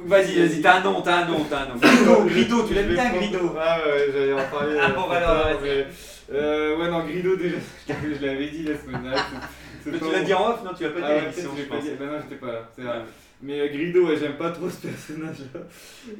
[0.05, 1.75] Vas-y, vas-y, t'as un nom, t'as un nom, t'as un nom.
[1.75, 4.77] Grido, Grido, tu l'aimes bien, prendre- Grido Ah ouais, j'allais en parler.
[4.81, 5.87] Ah euh, bon, alors, mais,
[6.33, 7.55] euh, ouais, non, Grido déjà,
[7.87, 9.49] je l'avais dit la semaine dernière.
[9.85, 11.63] Mais tu l'as dit en off, non Tu l'as pas dit Ah ouais, l'émission, je
[11.63, 11.83] pense.
[11.83, 11.89] dit.
[11.99, 13.01] Bah non, j'étais pas là, c'est vrai.
[13.41, 15.59] Mais euh, Grido, ouais, j'aime pas trop ce personnage-là.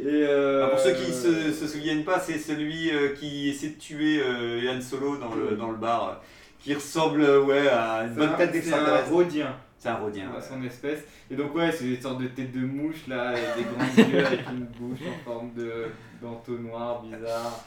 [0.02, 3.70] Et euh, Ah, pour ceux qui se, se souviennent pas, c'est celui euh, qui essaie
[3.70, 6.22] de tuer euh, Yann Solo dans le, dans le bar,
[6.60, 9.12] qui ressemble ouais, à une bonne un- tête C'est un d'extraterrestre.
[9.12, 9.56] Rhodien.
[9.78, 10.30] C'est un Rhodien.
[10.32, 10.42] à ouais.
[10.42, 11.00] son espèce.
[11.32, 14.26] Et donc ouais, c'est des sortes de têtes de mouche là, avec des grands yeux
[14.26, 15.86] avec une bouche en forme de
[16.22, 17.66] d'entonnoir bizarre.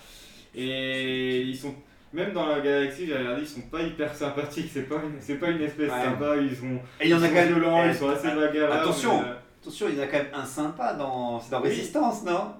[0.54, 1.74] Et ils sont
[2.16, 4.70] même dans la galaxie, j'ai regardé, ils sont pas hyper sympathiques.
[4.72, 6.02] C'est pas une, c'est pas une espèce Ouais.
[6.02, 6.36] sympa.
[6.40, 7.48] Ils sont, Et il y en a ils quand sont même.
[7.54, 8.72] violents, ils sont assez bagarreurs.
[8.82, 11.60] Attention, mais, euh, attention, il y en a quand même un sympa dans, c'est dans
[11.62, 11.68] Oui.
[11.68, 12.52] Résistance, non?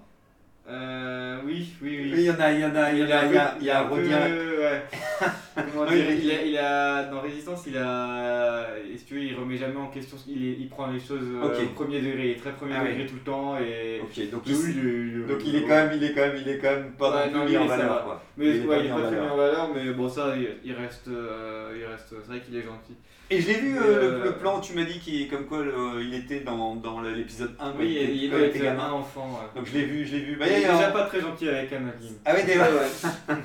[0.69, 2.13] Euh, oui, oui, oui.
[2.17, 3.55] Il y en a, il y en a, il y en a, il y a,
[3.61, 4.19] il y a un peu- Rhodien.
[4.21, 4.83] ouais.
[5.57, 6.21] Dire, oui.
[6.23, 10.17] il, a, il a- dans Résistance, il a, est-ce que il remet jamais en question,
[10.29, 11.55] il, est- il prend les choses euh, Ok.
[11.65, 13.07] au premier degré, il est très premier Ah degré oui.
[13.07, 14.01] tout le temps et.
[14.03, 16.71] Ok, donc il, donc il est quand même, il est quand même, il est quand
[16.71, 18.23] même pas Ouais, non non, mis en valeur, quoi.
[18.37, 19.25] Mais Il est ouais, pas il est mis en pas très valeur.
[19.25, 22.09] mis en valeur, mais bon, ça, il, reste, euh, il reste.
[22.11, 22.95] C'est vrai qu'il est gentil.
[23.29, 23.89] Et je l'ai vu euh, le,
[24.21, 27.01] euh, le plan où tu m'as dit qu'il comme quoi le- il était dans, dans
[27.01, 28.91] l'épisode 1 quand Oui, il était, il était avec un gamin.
[28.93, 29.29] enfant.
[29.43, 29.59] ouais.
[29.61, 30.37] Donc je l'ai vu, je l'ai vu.
[30.37, 32.15] Bah, il est déjà pas très gentil avec Anakin.
[32.25, 32.67] Ah oui, déjà.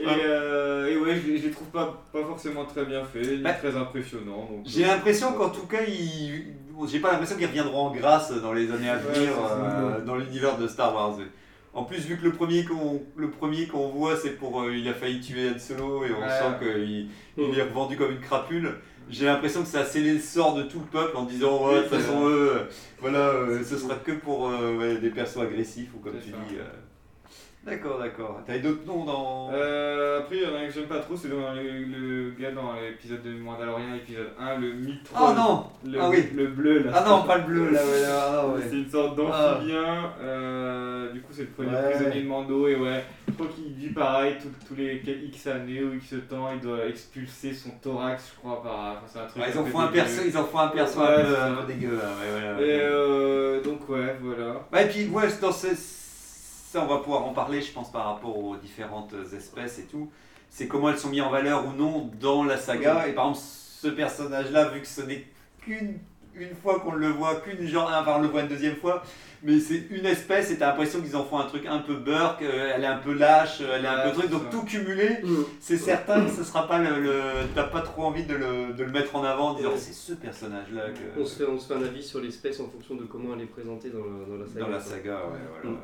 [0.00, 3.26] Et, euh, et ouais, je, les- je les trouve pas, pas forcément très bien faits,
[3.26, 4.48] ni Bah, très impressionnants.
[4.50, 6.54] donc, J'ai euh, l'impression qu'en tout cas, ils...
[6.88, 10.56] j'ai pas l'impression qu'ils reviendront en grâce dans les années à venir euh, dans l'univers
[10.58, 11.18] de Star Wars.
[11.74, 14.86] En plus, vu que le premier qu'on le premier qu'on voit, c'est pour euh, il
[14.88, 16.28] a failli tuer Han Solo et on Ouais.
[16.28, 18.74] sent qu'il il est revendu comme une crapule.
[19.08, 21.78] J'ai l'impression que ça a scellé le sort de tout le peuple en disant ouais,
[21.78, 22.64] de toute façon eux, euh,
[23.00, 26.30] voilà, euh, ce sera que pour euh, ouais, des persos agressifs ou comme C'est tu
[26.32, 26.36] ça.
[26.48, 26.56] dis.
[27.66, 27.70] Euh.
[27.70, 28.40] D'accord, d'accord.
[28.46, 29.50] T'avais d'autres noms dans.
[29.52, 32.30] Euh, après, il y en a un que j'aime pas trop, c'est dans le, le
[32.38, 35.16] gars dans l'épisode de Mandalorian, épisode 1, le Mitron.
[35.20, 36.24] Oh non le, Ah oui.
[36.34, 36.90] le bleu là.
[36.94, 38.60] Ah non, pas le bleu là, ouais, ah ouais.
[38.68, 40.10] C'est une sorte d'amphibien.
[40.20, 41.90] euh, du coup, c'est le premier Ouais.
[41.92, 42.66] prisonnier de Mando.
[42.66, 44.34] Et ouais, je crois qu'il vit pareil
[44.66, 46.48] tous les X années ou X temps.
[46.52, 48.60] Il doit expulser son thorax, je crois.
[48.62, 48.96] Par...
[48.96, 51.00] Enfin, c'est un truc Ouais, ils en font un perso, ils en font un perso
[51.00, 52.10] Ouais, un, peu, c'est un peu dégueu là.
[52.58, 52.68] Ouais, ouais.
[52.68, 54.66] Et euh, donc, ouais, voilà.
[54.72, 55.68] Ouais, et puis ouais, dans ce-
[56.72, 60.10] ça on va pouvoir en parler, je pense, par rapport aux différentes espèces et tout.
[60.48, 63.06] C'est comment elles sont mises en valeur ou non dans la saga.
[63.08, 65.26] Et par exemple, ce personnage-là, vu que ce n'est
[65.60, 65.98] qu'une
[66.34, 69.02] une fois qu'on le voit, qu'une genre, enfin on le voit une deuxième fois,
[69.42, 72.40] mais c'est une espèce et t'as l'impression qu'ils en font un truc un peu burk,
[72.40, 74.48] euh, elle est un peu lâche, euh, elle est un peu truc, donc ça.
[74.50, 75.42] tout cumulé, Mm.
[75.60, 77.00] c'est certain que ce sera pas le.
[77.02, 77.20] le-
[77.54, 79.76] T'as pas trop envie de le, de le mettre en avant en disant Ouais.
[79.76, 81.20] c'est ce personnage-là que.
[81.20, 83.42] On se, fait, on se fait un avis sur l'espèce en fonction de comment elle
[83.42, 84.60] est présentée dans, le- dans la saga.
[84.64, 85.76] Dans la saga, ouais, voilà.
[85.76, 85.80] Mm.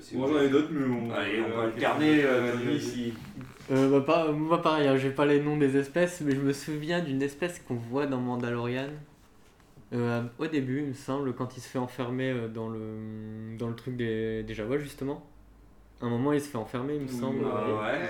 [0.00, 1.10] Si vous- j'en ai d'autres, mais on.
[1.12, 2.52] Allez, on va alterner, euh.
[3.72, 6.52] Euh, bah, pas, moi pareil, hein, j'ai pas les noms des espèces, mais je me
[6.52, 8.88] souviens d'une espèce qu'on voit dans Mandalorian.
[9.94, 13.68] Euh, au début, il me semble, quand il se fait enfermer euh, dans le, dans
[13.68, 15.24] le truc des, des Jawas, justement.
[16.02, 17.44] À un moment, il se fait enfermer, il me semble.
[17.46, 18.00] Ah ouais.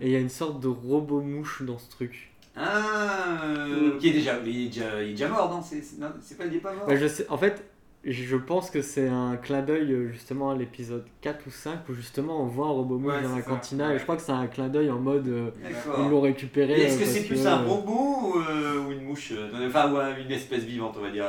[0.00, 2.32] Et il y a une sorte de robot mouche dans ce truc.
[2.56, 6.00] Ah, euh, qui est déjà, il est déjà, il est déjà mort, non C'est c'est-
[6.00, 7.62] non, c'est pas, il est pas mort Bah, je sais, en fait,
[8.12, 11.94] je pense que c'est un clin d'œil euh, justement à l'épisode 4 ou 5 où
[11.94, 13.96] justement on voit un robot mouche Ouais, dans la cantina ouais.
[13.96, 15.50] et je crois que c'est un clin d'œil en mode euh,
[15.98, 16.74] ils l'ont récupéré.
[16.82, 19.32] Est-ce euh, que c'est plus que, un euh, robot ou, euh, ou une mouche
[19.66, 21.24] Enfin, une espèce vivante, on va dire?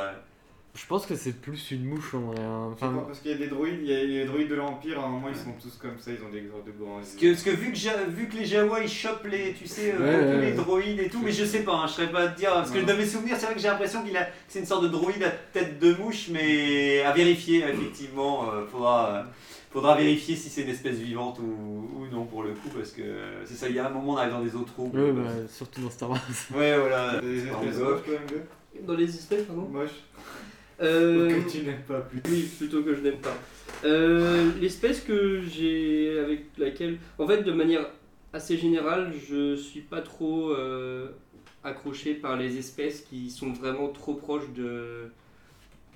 [0.76, 2.42] Je pense que c'est plus une mouche en vrai.
[2.42, 2.68] hein.
[2.74, 5.04] Enfin, parce qu'il y a des droïdes, il y a les droïdes de l'Empire, à
[5.04, 7.18] un moment ils sont tous comme ça, ils ont des sortes de grands Parce yeux.
[7.20, 9.94] que, parce que vu, que Ja- vu que les Jawa ils chopent les, tu sais,
[9.94, 10.52] euh, Ouais, tous ouais, les ouais.
[10.52, 12.52] droïdes et tout, mais je sais pas, hein, je saurais pas te dire.
[12.52, 12.86] Parce que Non.
[12.86, 14.88] dans mes souvenirs, c'est vrai que j'ai l'impression qu'il a, que c'est une sorte de
[14.88, 18.52] droïde à tête de mouche, mais à vérifier, effectivement.
[18.52, 19.22] euh, faudra, euh,
[19.72, 23.00] faudra vérifier si c'est une espèce vivante ou, ou non pour le coup, parce que
[23.02, 25.00] euh, c'est ça, il y a un moment on arrive dans des eaux troubles.
[25.00, 26.20] ouais, bah, surtout dans Star Wars.
[26.54, 27.18] Ouais, voilà.
[27.22, 29.90] Des espèces moches quand même, Dans les espèces, pardon Moche.
[30.80, 32.20] Euh, Que tu n'aimes pas plus.
[32.30, 33.36] Oui, plutôt que je n'aime pas.
[33.84, 37.86] Euh, L'espèce que j'ai avec laquelle, en fait, de manière
[38.32, 41.08] assez générale, je suis pas trop euh,
[41.64, 45.04] accroché par les espèces qui sont vraiment trop proches de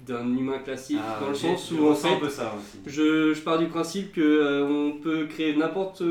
[0.06, 2.78] d'un humain classique, Ah, dans le sens où en fait, un peu ça aussi.
[2.86, 6.02] je, je pars du principe que on peut créer n'importe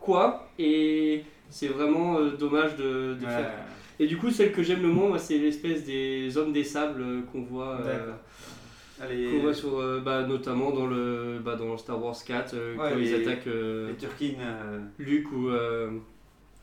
[0.00, 3.30] quoi et c'est vraiment dommage de, de Ouais.
[3.30, 3.52] faire.
[3.98, 7.00] Et du coup, celle que j'aime le moins, moi, c'est l'espèce des hommes des sables
[7.02, 7.80] euh, qu'on voit.
[7.86, 8.12] euh.
[9.00, 12.76] Allez, qu'on voit sur, euh, bah, notamment dans le bah, dans Star Wars 4 euh,
[12.76, 15.90] Ouais, quand ils attaquent euh, les Turkines, euh, Luke ou euh,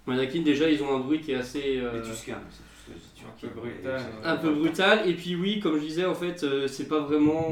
[0.08, 3.60] Anakin déjà ils ont un bruit qui est assez euh, les Tuscans, c'est Un peu
[3.60, 3.94] brutal.
[4.02, 4.02] ouais.
[4.28, 7.48] un peu brutal et puis oui comme je disais en fait euh, c'est pas vraiment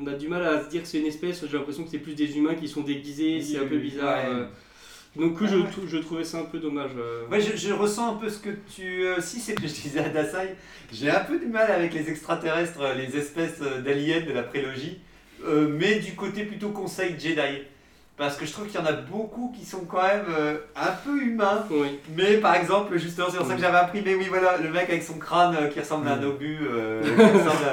[0.00, 1.98] on a du mal à se dire que c'est une espèce j'ai l'impression que c'est
[1.98, 4.46] plus des humains qui sont déguisés c'est un peu bizarre Ouais.
[5.16, 5.66] Donc Ouais, je, ouais.
[5.88, 7.26] je trouvais ça un peu dommage euh.
[7.30, 9.04] Ouais, je, je ressens un peu ce que tu.
[9.04, 10.56] euh, si c'est ce que je disais à Dasai,
[10.92, 14.98] j'ai un peu du mal avec les extraterrestres, euh, les espèces d'aliens de la prélogie,
[15.44, 17.62] euh, mais du côté plutôt conseil Jedi.
[18.18, 20.90] Parce que je trouve qu'il y en a beaucoup qui sont quand même euh, un
[21.04, 21.66] peu humains.
[21.70, 24.88] oui Mais par exemple, justement, c'est pour ça que j'avais imprimé, oui, voilà, le mec
[24.88, 27.64] avec son crâne euh, qui ressemble à un obus, euh, qui ressemble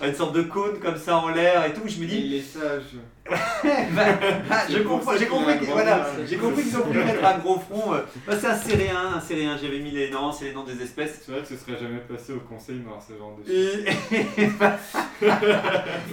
[0.00, 1.82] à- une sorte de cône comme ça en l'air et tout.
[1.86, 2.82] Je me dis, Il est sage.
[3.30, 4.04] bah,
[4.50, 7.56] bah, je comprends, ça j'ai compris, voilà, j'ai compris qu'ils ont voulu mettre un gros
[7.70, 7.92] front.
[8.26, 9.56] bah, c'est un sérien, un sérien.
[9.62, 11.20] J'avais mis les noms, c'est les noms des espèces.
[11.24, 13.86] C'est vrai que ce serait jamais passé au conseil dans ce genre de choses.
[14.10, 14.48] Et,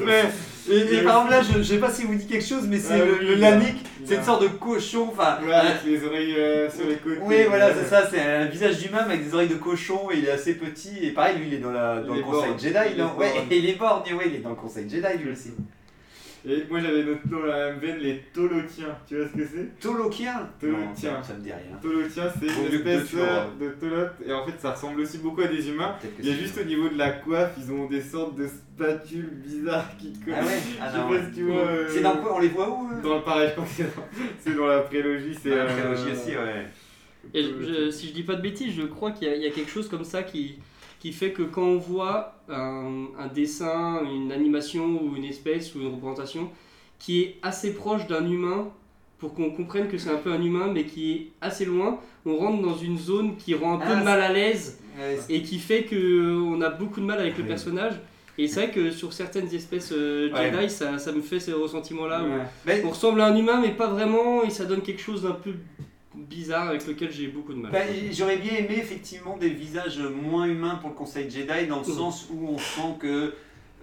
[0.05, 0.23] mais,
[0.69, 2.77] et, et par exemple là, je, je sais pas si vous dit quelque chose, mais
[2.77, 5.09] c'est Ah le, oui, le lanique, c'est une sorte de cochon.
[5.11, 7.19] Enfin, Ouais, avec les oreilles euh, sur les côtés.
[7.21, 10.25] oui, voilà, c'est ça, c'est un visage d'humain avec des oreilles de cochon et il
[10.25, 10.97] est assez petit.
[11.01, 12.51] Et pareil, lui, il est dans, la, dans le conseil.
[12.57, 12.77] Jedi.
[12.93, 13.47] Il est ouais, borgne.
[13.51, 15.51] et il est borgne, ouais, il est dans le conseil Jedi lui aussi.
[16.47, 18.95] Et moi j'avais noté dans la même veine les Tolokiens.
[19.07, 19.79] Tu vois ce que c'est?
[19.79, 21.11] Tolokien Tolokien.
[21.17, 21.77] Non, ça me dit rien.
[21.81, 23.51] Tolokiens, c'est une espèce tueurs.
[23.59, 24.07] de Tolot.
[24.25, 25.95] Et en fait, ça ressemble aussi beaucoup à des humains.
[26.19, 29.29] Il y a juste au niveau de la coiffe, ils ont des sortes de spatules
[29.43, 30.33] bizarres qui collent.
[30.37, 31.21] Ah ouais Ah Je sais non, pas ouais.
[31.29, 31.61] si tu vois.
[31.61, 33.71] euh, C'est dans quoi On les voit où euh Dans le pareil, je crois que
[33.71, 34.05] c'est dans,
[34.39, 35.35] c'est dans la prélogie.
[35.41, 36.65] C'est Dans la euh, prélogie aussi, ouais.
[37.33, 39.89] Et je- si je dis pas de bêtises, je crois qu'il y a quelque chose
[39.89, 40.57] comme ça qui,
[40.99, 45.79] qui fait que quand on voit un, un dessin, une animation ou une espèce ou
[45.81, 46.49] une représentation
[46.99, 48.67] qui est assez proche d'un humain
[49.17, 52.35] pour qu'on comprenne que c'est un peu un humain mais qui est assez loin, on
[52.37, 55.59] rentre dans une zone qui rend un peu Ah, mal à l'aise Ouais, et qui
[55.59, 57.93] fait qu'on a beaucoup de mal avec le personnage.
[58.37, 60.51] Et c'est vrai que sur certaines espèces euh, Ouais.
[60.51, 62.23] Jedi, ça, ça me fait ce ressentiment-là.
[62.23, 62.43] où Ouais.
[62.65, 65.31] Mais- On ressemble à un humain, mais pas vraiment, et ça donne quelque chose d'un
[65.31, 65.51] peu
[66.27, 67.71] bizarre avec lequel j'ai beaucoup de mal.
[67.71, 67.79] Bah,
[68.11, 71.95] J'aurais bien aimé effectivement des visages moins humains pour le Conseil Jedi, dans le Mhm.
[71.97, 73.33] sens où on sent que,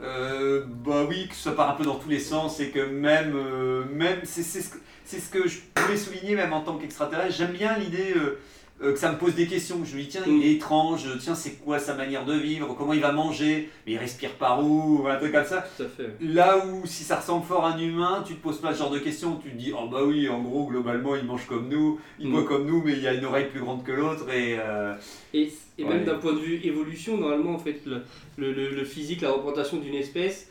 [0.02, 3.32] euh, bah oui, que ça part un peu dans tous les sens et que même,
[3.34, 4.60] euh, même c'est ce,
[5.06, 7.34] ce que je voulais souligner même en tant qu'extraterrestre.
[7.36, 8.38] J'aime bien l'idée euh,
[8.82, 9.80] euh, que ça me pose des questions.
[9.84, 10.42] Je me dis, tiens, il Mhm.
[10.42, 13.98] est étrange, tiens, c'est quoi sa manière de vivre, comment il va manger, mais il
[13.98, 15.64] respire par où, ou un truc comme ça.
[15.76, 16.14] Tout à fait.
[16.20, 18.90] Là où si ça ressemble fort à un humain, tu te poses pas ce genre
[18.90, 21.98] de questions, tu te dis oh bah oui en gros globalement il mange comme nous,
[22.18, 22.32] il Mm.
[22.32, 24.94] boit comme nous mais il y a une oreille plus grande que l'autre et euh,
[25.32, 25.90] Et, et Ouais.
[25.94, 28.02] même d'un point de vue évolution, normalement, en fait, le,
[28.38, 30.48] le- le- le physique, la représentation d'une espèce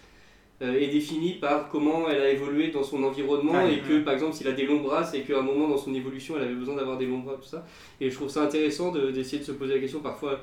[0.61, 4.47] est définie par comment elle a évolué dans son environnement et que, par exemple, s'il
[4.47, 6.97] a des longs bras, c'est qu'à un moment dans son évolution, elle avait besoin d'avoir
[6.97, 7.65] des longs bras, tout ça.
[7.99, 9.99] Et je trouve ça intéressant de- d'essayer de, se poser la question.
[9.99, 10.39] Parfois,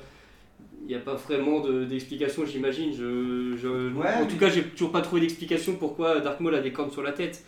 [0.82, 2.92] il n'y a pas vraiment de- d'explication, j'imagine.
[2.92, 6.54] Je, je- Ouais, en mais- tout cas, j'ai toujours pas trouvé d'explication pourquoi Dark Maul
[6.56, 7.42] a des cornes sur la tête.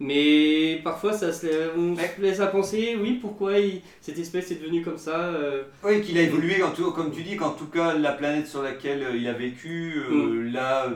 [0.00, 2.10] Mais parfois, ça se, on Ouais.
[2.16, 5.18] se laisse à penser, oui, pourquoi il- cette espèce est devenue comme ça.
[5.20, 8.46] euh, oui qu'il a évolué en tout, comme tu dis qu'en tout cas la planète
[8.46, 10.88] sur laquelle euh, il a vécu euh, l'a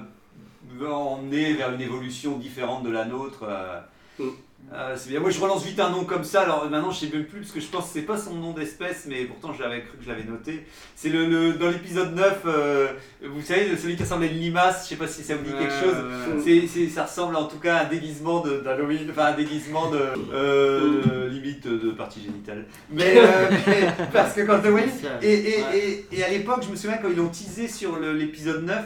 [0.81, 3.45] euh, emmené vers une évolution différente de la nôtre.
[3.49, 3.81] euh.
[4.19, 4.29] Mm.
[4.73, 5.19] Euh, c'est bien.
[5.19, 6.43] Moi je relance vite un nom comme ça.
[6.43, 8.53] Alors maintenant je sais même plus parce que je pense que c'est pas son nom
[8.53, 10.65] d'espèce, mais pourtant j'avais cru que je l'avais noté.
[10.95, 12.87] C'est le, le- dans l'épisode 9, euh,
[13.25, 14.85] vous savez, celui qui ressemble à une limace.
[14.85, 15.95] Je sais pas si ça vous dit quelque chose.
[15.97, 16.43] Ouais.
[16.45, 19.91] C'est, c'est- ça ressemble en tout cas à un déguisement de, d'Halloween, enfin un déguisement
[19.91, 19.99] de
[20.33, 22.65] euh, limite de partie génitale.
[22.91, 24.61] Mais, euh, mais- parce que quand
[25.23, 28.13] et, et, et, et à l'époque, je me souviens quand ils l'ont teasé sur le-
[28.13, 28.77] l'épisode 9,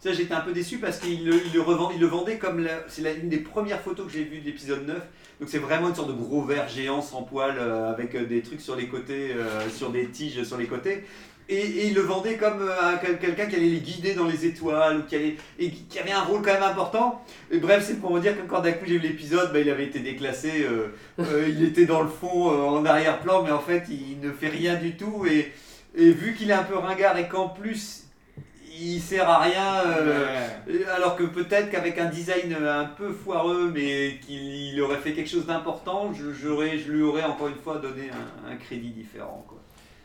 [0.00, 3.12] ça j'étais un peu déçu parce qu'il le, revend- il le vendait comme c'est la-
[3.12, 4.96] une des premières photos que j'ai vues de l'épisode 9.
[5.40, 8.40] Donc c'est vraiment une sorte de gros ver géant sans poils euh, avec euh, des
[8.42, 11.04] trucs sur les côtés, euh, sur des tiges sur les côtés.
[11.52, 14.46] Et, il le vendait comme euh, un- quel- quelqu'un qui allait les guider dans les
[14.46, 17.22] étoiles ou qui, allait, et qui avait un rôle quand même important.
[17.50, 19.68] Et bref, c'est pour me dire que quand d'un coup j'ai vu l'épisode, bah, il
[19.68, 20.66] avait été déclassé.
[21.18, 24.96] il était dans le fond, en arrière-plan, mais en fait il ne fait rien du
[24.96, 25.26] tout.
[25.26, 25.52] Et,
[25.96, 28.04] et vu qu'il est un peu ringard et qu'en plus
[28.80, 29.82] il sert à rien.
[29.86, 30.26] euh,
[30.66, 30.84] Ouais.
[30.94, 34.40] Alors que peut-être qu'avec un design un peu foireux, mais qu'il
[34.74, 38.52] il aurait fait quelque chose d'important, je, je lui aurais encore une fois donné un,
[38.52, 39.44] un crédit différent.
[39.48, 39.58] Quoi.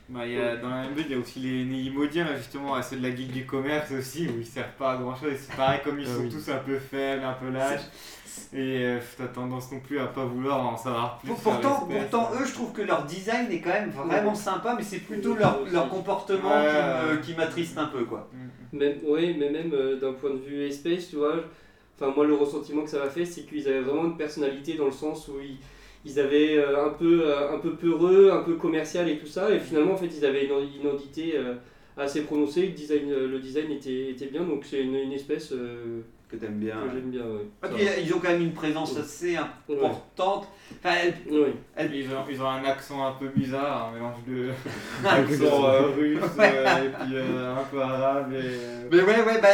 [0.08, 3.04] Bah, y a, dans la même il y a aussi les Néimodiens, justement, ceux de
[3.04, 5.32] la guilde du commerce aussi, où ils servent pas à grand chose.
[5.40, 6.30] C'est pareil, comme ils Ah sont oui.
[6.30, 7.82] tous un peu faibles, un peu lâches,
[8.54, 11.30] et euh, t'as tendance non plus à pas vouloir en savoir plus.
[11.30, 12.30] Pourtant, pourtant,
[12.76, 17.22] que leur design est quand même vraiment sympa, mais c'est plutôt leur, leur comportement Ouais.
[17.24, 18.04] qui m'attriste un peu.
[18.06, 18.30] quoi.
[18.34, 18.78] Mm.
[18.78, 21.36] Même, oui, mais même euh, d'un point de vue espèce, tu vois.
[22.00, 24.86] Enfin, moi, le ressentiment que ça m'a fait, c'est qu'ils avaient vraiment une personnalité dans
[24.86, 25.58] le sens où ils,
[26.04, 29.50] ils avaient euh, un, peu, euh, un peu peureux, un peu commercial et tout ça.
[29.50, 31.54] Et finalement, en fait, ils avaient une une identité euh,
[31.98, 32.64] assez prononcée.
[32.68, 36.60] Le design, le design était, était bien, donc c'est une, une espèce euh, Que t'aimes
[36.60, 36.76] bien.
[36.76, 37.22] que j'aime bien.
[37.22, 37.48] ouais.
[37.62, 39.02] Ah, puis, ils ont quand même une présence Oui.
[39.02, 39.38] assez
[39.70, 39.86] Ouais.
[39.86, 40.48] importante.
[40.84, 41.54] Enfin, elle- Oui.
[41.94, 44.50] Ils ont, ils ont un accent un peu bizarre, un mélange de
[45.08, 48.58] accent euh, russe euh, et puis euh, un peu arabe et.
[48.92, 49.50] Mais ouais, ouais, bah,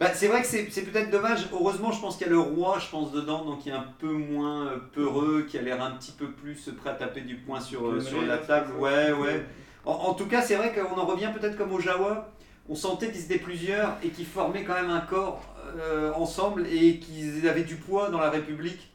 [0.00, 1.48] bah, c'est vrai que c'est c'est peut-être dommage.
[1.52, 3.86] Heureusement, je pense qu'il y a le roi, je pense, dedans, donc il est un
[4.00, 7.60] peu moins peureux, qui a l'air un petit peu plus prêt à taper du poing
[7.60, 8.72] sur, euh, sur la table.
[8.78, 9.44] Ouais, ouais.
[9.84, 12.32] En, en tout cas, c'est vrai qu'on en revient peut-être comme au Jawa.
[12.68, 15.40] On sentait qu'ils étaient plusieurs et qu'ils formaient quand même un corps
[15.78, 18.90] euh, ensemble et qu'ils avaient du poids dans la République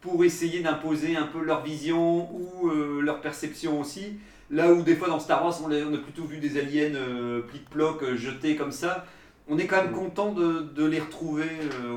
[0.00, 4.18] pour essayer d'imposer un peu leur vision ou euh, leur perception aussi.
[4.50, 8.02] Là où des fois dans Star Wars on, a plutôt vu des aliens euh, plic-ploc
[8.02, 9.04] euh, jetés comme ça,
[9.48, 11.48] on est quand même content de, de les retrouver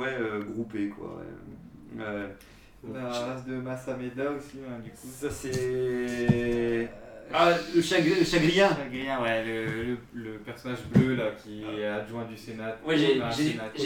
[0.02, 0.17] ouais,
[0.54, 0.89] groupés.
[0.89, 2.04] Quoi, ouais.
[2.04, 2.94] Ouais.
[2.94, 4.98] La race de Massameda aussi, hein, du coup.
[5.04, 6.89] Ça, c'est.
[7.34, 11.86] Ah, le, chagri- le chagrien Chagrien, ouais, le, le, le personnage bleu là qui est
[11.86, 12.76] adjoint du Sénat.
[12.86, 13.15] Ouais, j'ai-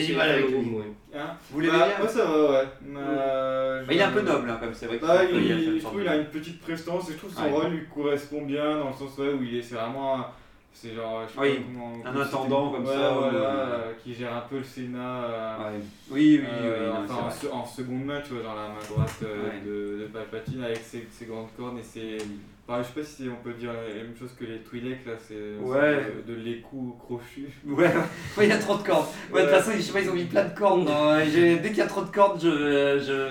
[0.08, 0.58] du mal avec lui.
[1.16, 2.68] Hein Vous l'aimez bah, bien Moi ça va, ouais.
[2.98, 5.00] Euh, Bah, Il est un peu noble, hein, comme c'est vrai.
[5.00, 7.38] Bah, il, employer une je trouve qu'il a une petite prestance et je trouve que
[7.38, 10.28] son rôle lui correspond bien dans le sens ouais, où il est c'est vraiment un-
[10.74, 14.14] c'est genre je sais Oui, pas comment un intendant comme ouais, ça, voilà, euh, qui
[14.14, 15.80] gère un peu le Sénat euh, Ouais.
[16.12, 16.98] Oui, oui, euh, oui.
[17.10, 19.62] enfin, en, seconde main tu vois dans la main droite euh, Ouais.
[19.66, 22.18] de, de Palpatine avec ses, ses grandes cornes et ses
[22.68, 25.14] enfin, je sais pas si on peut dire la même chose que les Twi'lek là
[25.20, 26.06] c'est Ouais.
[26.28, 27.88] de, de l'écou crochu Ouais,
[28.38, 29.08] ouais, il y a trop de cordes.
[29.32, 30.86] Ouais, de toute façon, je sais pas, ils ont mis plein de cordes.
[30.86, 32.50] dans- Dès qu'il y a trop de cordes, je,
[33.00, 33.30] je,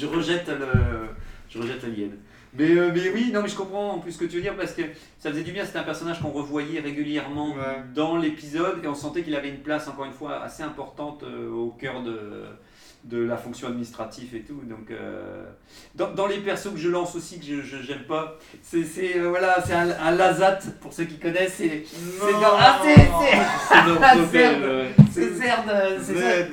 [0.00, 1.08] je rejette le,
[1.48, 2.10] je rejette l'alien.
[2.58, 4.56] Mais, euh, mais oui, non, mais je comprends en plus ce que tu veux dire
[4.56, 4.80] parce que
[5.18, 5.62] ça faisait du bien.
[5.66, 7.82] C'était un personnage qu'on revoyait régulièrement Ouais.
[7.94, 11.50] dans l'épisode et on sentait qu'il avait une place, encore une fois, assez importante euh,
[11.50, 12.44] au cœur de,
[13.06, 14.60] de la fonction administrative et tout.
[14.64, 15.44] Donc, euh,
[15.94, 18.84] dans, dans les persos que je lance aussi, que je j'aime pas, c'est
[19.16, 21.54] euh, voilà, c'est un, un Lazat, pour ceux qui connaissent.
[21.54, 21.84] C'est
[22.58, 24.64] Ah, c'est- c'est- Zerd.
[25.12, 26.50] c'est Zerd,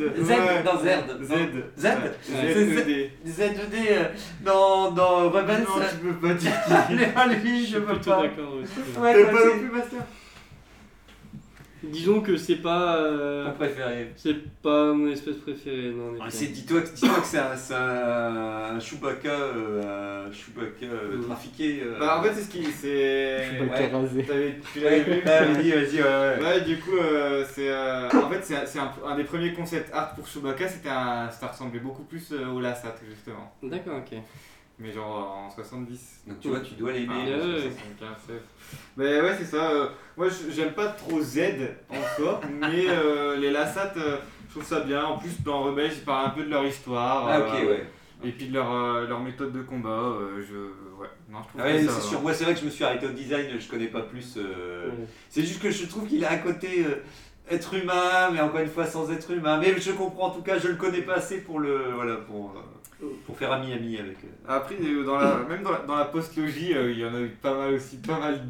[0.84, 1.24] Zerd.
[1.24, 1.32] Z
[1.76, 1.86] Z.
[1.86, 2.54] Ouais.
[2.54, 3.12] C'est ZED.
[3.28, 4.04] Z2D euh,
[4.46, 5.64] dans, dans Rebels.
[5.64, 6.52] non tu peux pas dire
[7.16, 8.28] allez, Je plutôt pas.
[8.28, 8.28] toi,
[9.26, 10.00] pas c'est non plus Master
[11.84, 12.96] Disons que c'est pas.
[12.98, 14.12] euh, Mon préféré.
[14.16, 16.14] c'est pas mon espèce préférée, non.
[16.22, 21.22] Ah, c'est- Dis-toi que, dis-toi que c'est un, c'est un, un Chewbacca, euh, Chewbacca euh,
[21.24, 21.82] trafiqué.
[21.84, 22.00] euh.
[22.00, 23.92] Bah en fait c'est ce qui c'est Chewbacca ouais.
[23.92, 24.24] rasé.
[24.24, 26.44] T'avais- tu l'avais vu ah, vas-y, vas-y, ouais, ouais.
[26.44, 27.70] Ouais, du coup, euh, c'est.
[27.70, 31.30] euh, en fait, c'est c'est un, un des premiers concepts art pour Chewbacca, c'était un,
[31.32, 33.54] ça ressemblait beaucoup plus euh, au Lassat, justement.
[33.62, 34.18] D'accord, ok.
[34.84, 36.24] Mais genre en 70.
[36.28, 37.08] Donc tu vois, tu dois l'aimer.
[37.10, 37.62] Ah, ouais, ouais.
[37.62, 38.42] 75, ouais.
[38.98, 39.72] Mais ouais, c'est ça.
[39.72, 41.40] euh, moi, j'aime pas trop Z
[41.90, 44.18] en soi, mais euh, les Lassat, euh,
[44.50, 45.06] je trouve ça bien.
[45.06, 47.28] En plus, dans Rebels, ils parlent un peu de leur histoire.
[47.30, 47.88] Ah, ok, euh, ouais.
[48.26, 49.90] Et puis de leur, euh, leur méthode de combat.
[49.90, 50.56] euh, je.
[51.02, 52.22] Ouais, non, je trouve Ah ouais, que ça c'est sûr.
[52.22, 54.36] Moi, c'est vrai que je me suis arrêté au design, je connais pas plus.
[54.38, 55.08] euh, Ouais.
[55.30, 57.04] C'est juste que je trouve qu'il a un côté euh,
[57.50, 59.58] être humain, mais encore une fois sans être humain.
[59.60, 62.52] Mais je comprends en tout cas, je le connais pas assez pour le voilà pour,
[62.56, 62.60] euh,
[63.26, 64.18] pour faire ami-ami avec.
[64.24, 64.28] euh.
[64.48, 67.20] Après, euh, dans la, même dans la, dans la post-logie, euh, il y en a
[67.22, 68.42] eu pas mal aussi, pas mal.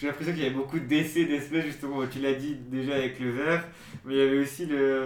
[0.00, 2.00] J'ai l'impression qu'il y avait beaucoup d'essais d'espèces, justement.
[2.10, 3.64] Tu l'as dit déjà avec le verre,
[4.04, 5.04] mais il y avait aussi le,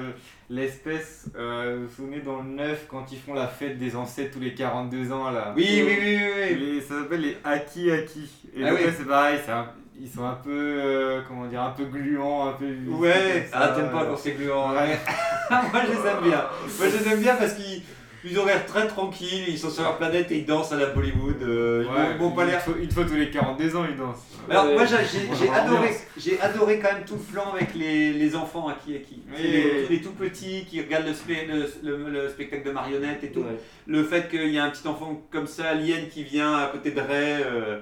[0.50, 4.34] l'espèce, euh, vous vous souvenez, dans le 9, quand ils font la fête des ancêtres
[4.34, 5.52] tous les 42 ans, là.
[5.56, 6.32] Oui, oui, oui, oui.
[6.50, 6.54] oui.
[6.74, 8.30] Les- ça s'appelle les Aki Aki.
[8.56, 8.80] Et Ah oui.
[8.96, 12.52] c'est pareil, c'est un- ils sont un peu, euh, comment dire, un peu gluants, un
[12.52, 12.66] peu.
[12.88, 14.72] Ouais, ah, ça, t'aimes pas quand c'est gluant.
[14.72, 14.98] Ouais.
[15.50, 16.44] Moi, je les aime bien.
[16.78, 17.82] Moi, je les aime bien parce qu'ils.
[18.26, 20.86] Ils ont l'air très tranquilles, ils sont sur leur planète et ils dansent à la
[20.86, 21.42] Bollywood.
[21.42, 21.88] euh, ils
[22.22, 22.62] Ouais, pas une l'air.
[22.62, 24.22] fois- Une fois tous les 42 ans, ils dansent.
[24.48, 24.74] Alors, Ouais.
[24.74, 28.74] moi, j'ai adoré, j'ai adoré quand même tout le plan avec les, les enfants à
[28.74, 29.22] qui à qui.
[29.30, 29.42] Oui.
[29.42, 33.30] Les, les tout petits qui regardent le, spé- le, le- le spectacle de marionnettes et
[33.32, 33.40] tout.
[33.40, 33.58] Ouais.
[33.86, 36.92] Le fait qu'il y a un petit enfant comme ça, alien, qui vient à côté
[36.92, 37.78] de Ray, euh,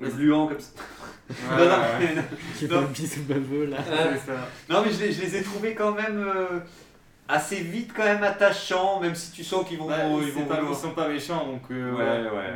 [0.00, 0.72] gluant comme ça.
[1.28, 2.14] Ouais, Non, non, ouais.
[2.14, 2.22] mais-
[3.66, 3.78] là.
[4.70, 6.60] Non, mais je les, je les ai trouvés quand même euh,
[7.28, 9.86] assez vite, quand même attachants, même si tu sens qu'ils vont.
[9.88, 11.62] Bah, ils vont pas- ils sont pas méchants donc.
[11.70, 12.50] euh, Ouais, ouais, ouais.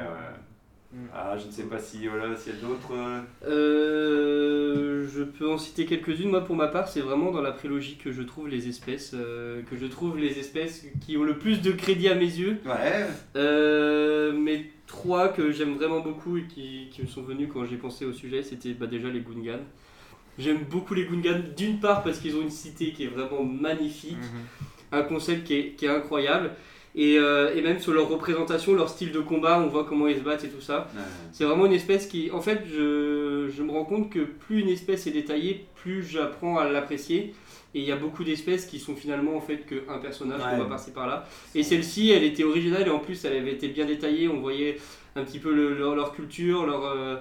[0.93, 1.07] Mm.
[1.15, 2.95] Ah, je ne sais pas si voilà, s'il y a d'autres.
[2.95, 6.31] euh, Euh, je peux en citer quelques-unes.
[6.31, 9.63] Moi, pour ma part, c'est vraiment dans la prélogie que je trouve les espèces, euh,
[9.71, 12.59] que je trouve les espèces qui ont le plus de crédit à mes yeux.
[12.67, 13.07] Ouais.
[13.37, 17.77] Euh, mais trois que j'aime vraiment beaucoup et qui, qui me sont venus quand j'ai
[17.77, 19.63] pensé au sujet, c'était bah, déjà les Gungans.
[20.39, 24.17] J'aime beaucoup les Gungans, d'une part parce qu'ils ont une cité qui est vraiment magnifique,
[24.17, 24.99] Mhm.
[24.99, 26.53] un concept qui est, qui est incroyable,
[26.97, 30.17] et, euh, et même sur leur représentation, leur style de combat, on voit comment ils
[30.17, 30.89] se battent et tout ça.
[31.33, 34.69] C'est vraiment une espèce qui, en fait, je, je me rends compte que plus une
[34.69, 37.35] espèce est détaillée, plus j'apprends à l'apprécier.
[37.73, 40.51] Et il y a beaucoup d'espèces qui sont finalement en fait qu'un personnage Ouais.
[40.57, 41.29] qu'on va passer par là.
[41.55, 44.27] Et celle-ci, elle était originale et en plus, elle avait été bien détaillée.
[44.27, 44.77] On voyait
[45.15, 47.17] un petit peu le- leur, leur culture, leur, euh,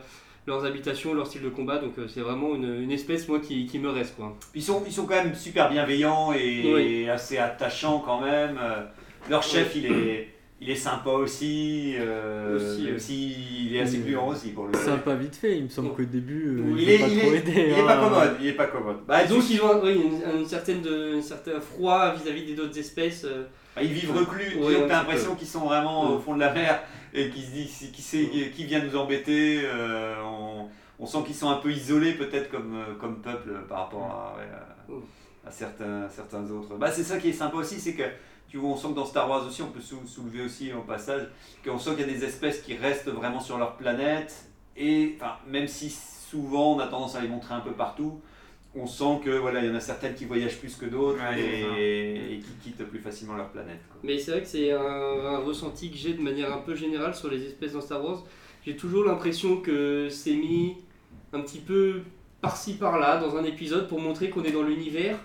[0.49, 1.77] leurs habitations, leur style de combat.
[1.77, 4.15] Donc euh, c'est vraiment une, une espèce, moi, qui, qui me reste.
[4.17, 4.35] Quoi.
[4.53, 7.09] Ils sont, ils sont quand même super bienveillants et Oui.
[7.09, 8.57] assez attachants quand même.
[8.61, 8.81] Euh,
[9.29, 10.27] Leur chef, il est,
[10.61, 11.93] il est sympa aussi.
[11.99, 13.35] euh, Aussi,
[13.67, 14.03] il est assez Oui.
[14.07, 14.73] gluant aussi pour le.
[14.77, 17.19] Sympa vite fait, il me semble qu'au début, euh, il Il est, est pas il
[17.19, 17.51] trop est, aidé.
[17.55, 17.85] il est hein.
[17.85, 18.35] pas commode.
[18.41, 18.97] Il est pas commode.
[19.07, 22.59] Bah, Donc tu- ils ont oui, une, une certaine de, un certain froid vis-à-vis des
[22.59, 23.23] autres espèces.
[23.25, 23.43] euh,
[23.75, 24.57] bah, ils vivent reclus.
[24.59, 26.15] Ouais, tu as l'impression qu'ils sont vraiment Ouais.
[26.15, 26.81] au fond de la mer
[27.13, 29.61] et qu'ils se disent qui, qui vient nous embêter.
[29.63, 30.67] euh, on,
[30.99, 34.35] on sent qu'ils sont un peu isolés peut-être comme, euh, comme peuple par rapport
[35.45, 36.75] à, certains, certains autres.
[36.75, 38.03] Bah, c'est ça qui est sympa aussi, c'est que
[38.47, 40.81] tu vois, on sent que dans Star Wars aussi, on peut sou- soulever aussi au
[40.81, 41.27] passage,
[41.63, 44.45] qu'on sent qu'il y a des espèces qui restent vraiment sur leur planète,
[44.75, 48.21] et même si souvent on a tendance à les montrer un peu partout,
[48.75, 51.39] on sent que voilà, il y en a certaines qui voyagent plus que d'autres Ouais,
[51.41, 53.79] et, et qui quittent plus facilement leur planète.
[53.89, 53.99] quoi.
[54.03, 57.15] Mais c'est vrai que c'est un, un ressenti que j'ai de manière un peu générale
[57.15, 58.23] sur les espèces dans Star Wars.
[58.65, 60.77] J'ai toujours l'impression que c'est mis
[61.33, 62.01] un petit peu
[62.41, 65.17] par-ci par-là dans un épisode pour montrer qu'on est dans l'univers,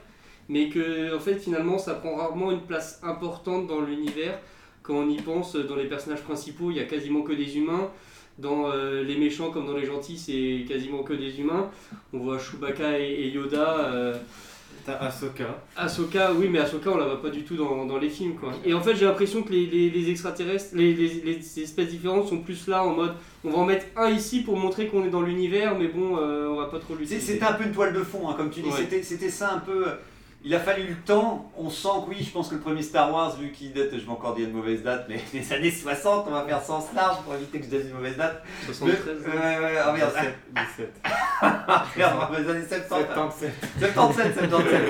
[0.49, 4.38] mais que en fait finalement ça prend rarement une place importante dans l'univers.
[4.82, 7.90] Quand on y pense, dans les personnages principaux, il y a quasiment que des humains.
[8.39, 11.70] Dans euh, les méchants comme dans les gentils, c'est quasiment que des humains.
[12.12, 13.78] On voit Chewbacca et, et Yoda.
[13.93, 14.14] euh,
[14.87, 15.47] T'as Ahsoka.
[15.76, 18.53] Ahsoka, oui, mais Ahsoka, on la voit pas du tout dans, dans les films, quoi.
[18.66, 22.28] Et en fait, j'ai l'impression que les, les- les extraterrestres, les, les- les espèces différentes
[22.28, 23.14] sont plus là en mode,
[23.45, 26.49] on va en mettre un ici pour montrer qu'on est dans l'univers, mais bon, euh,
[26.51, 27.32] on va pas trop C'est- l'utiliser.
[27.35, 28.68] C'était un peu une toile de fond, hein, comme tu dis.
[28.68, 28.74] Ouais.
[28.76, 29.87] C'était- C'était ça un peu.
[30.47, 31.51] Il a fallu le temps.
[31.57, 34.05] On sent que oui, je pense que le premier Star Wars, vu qu'il date, je
[34.05, 37.22] vais encore dire une mauvaise date, mais les années 60, on va faire sens large
[37.24, 38.42] pour éviter que je dise une mauvaise date.
[38.66, 39.20] 73.
[39.22, 40.12] Ouais, ouais, ah merde,
[40.76, 41.01] 17.
[41.42, 43.07] ah, merde, les années 70.
[43.14, 43.53] 77.
[43.80, 44.82] 77, 77.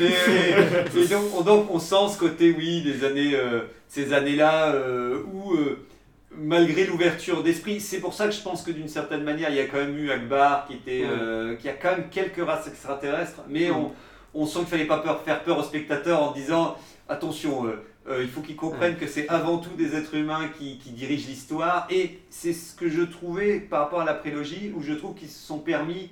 [0.00, 4.72] Et, et donc, on, donc, on sent ce côté, oui, des années, euh, ces années-là
[4.72, 5.86] euh, où, euh,
[6.34, 9.60] malgré l'ouverture d'esprit, c'est pour ça que je pense que d'une certaine manière, il y
[9.60, 11.10] a quand même eu Akbar qui était, Ouais.
[11.12, 13.92] euh, qui a quand même quelques races extraterrestres, mais on,
[14.34, 16.76] on sent qu'il fallait pas peur, faire peur aux spectateurs en disant,
[17.08, 17.66] attention.
[17.66, 20.90] euh, euh, il faut qu'ils comprennent que c'est avant tout des êtres humains qui, qui
[20.90, 24.92] dirigent l'histoire et c'est ce que je trouvais par rapport à la prélogie où je
[24.92, 26.10] trouve qu'ils se sont permis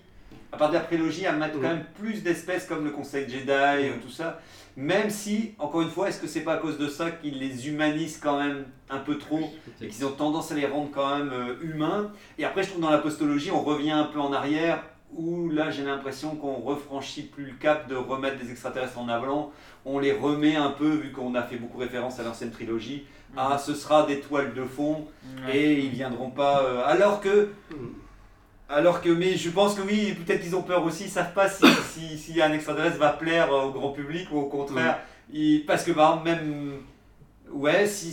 [0.53, 3.51] à part de la prélogie, à mettre quand même plus d'espèces comme le Conseil Jedi,
[3.51, 4.41] euh, tout ça.
[4.77, 7.68] Même si, encore une fois, est-ce que c'est pas à cause de ça qu'ils les
[7.68, 9.51] humanisent quand même un peu trop
[9.81, 12.12] et qu'ils ont tendance à les rendre quand même euh, humains?
[12.39, 14.83] Et après, je trouve dans la postologie, on revient un peu en arrière
[15.17, 19.53] où là, j'ai l'impression qu'on refranchit plus le cap de remettre des extraterrestres en avant.
[19.85, 23.05] On les remet un peu, vu qu'on a fait beaucoup référence à l'ancienne trilogie.
[23.37, 25.07] Ah, ce sera des toiles de fond
[25.53, 26.63] et ils viendront pas.
[26.65, 27.49] euh, alors que.
[28.69, 31.49] Alors que, mais je pense que oui, peut-être qu'ils ont peur aussi, ils savent pas
[31.49, 35.01] si, si, si un extraterrestre va plaire euh, au grand public ou au contraire.
[35.31, 36.73] ils- parce que par exemple, même.
[37.51, 38.13] Ouais, si,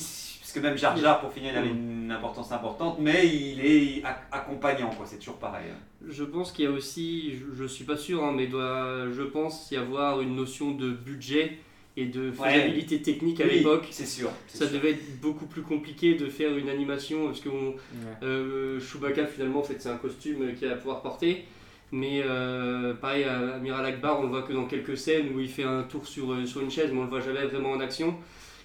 [0.50, 3.60] si- parce que même Jar Jar, pour finir, il avait une importance importante, mais il
[3.64, 5.66] est ac- accompagnant, quoi, c'est toujours pareil.
[5.72, 5.78] hein.
[6.08, 9.22] Je pense qu'il y a aussi, je, je suis pas sûr, hein, mais doit, je
[9.22, 11.58] pense y avoir une notion de budget
[11.97, 13.88] et de faisabilité technique à Oui, l'époque.
[13.91, 14.30] C'est sûr.
[14.47, 14.74] Ça sûr.
[14.78, 17.76] devait être beaucoup plus compliqué de faire une animation parce que on-
[18.24, 21.45] euh, Chewbacca finalement en fait c'est un costume qu'il va pouvoir porter.
[21.91, 25.50] Mais euh, pareil, à Amiral Akbar, on le voit que dans quelques scènes où il
[25.50, 27.80] fait un tour sur, euh, sur une chaise, mais on le voit jamais vraiment en
[27.80, 28.16] action.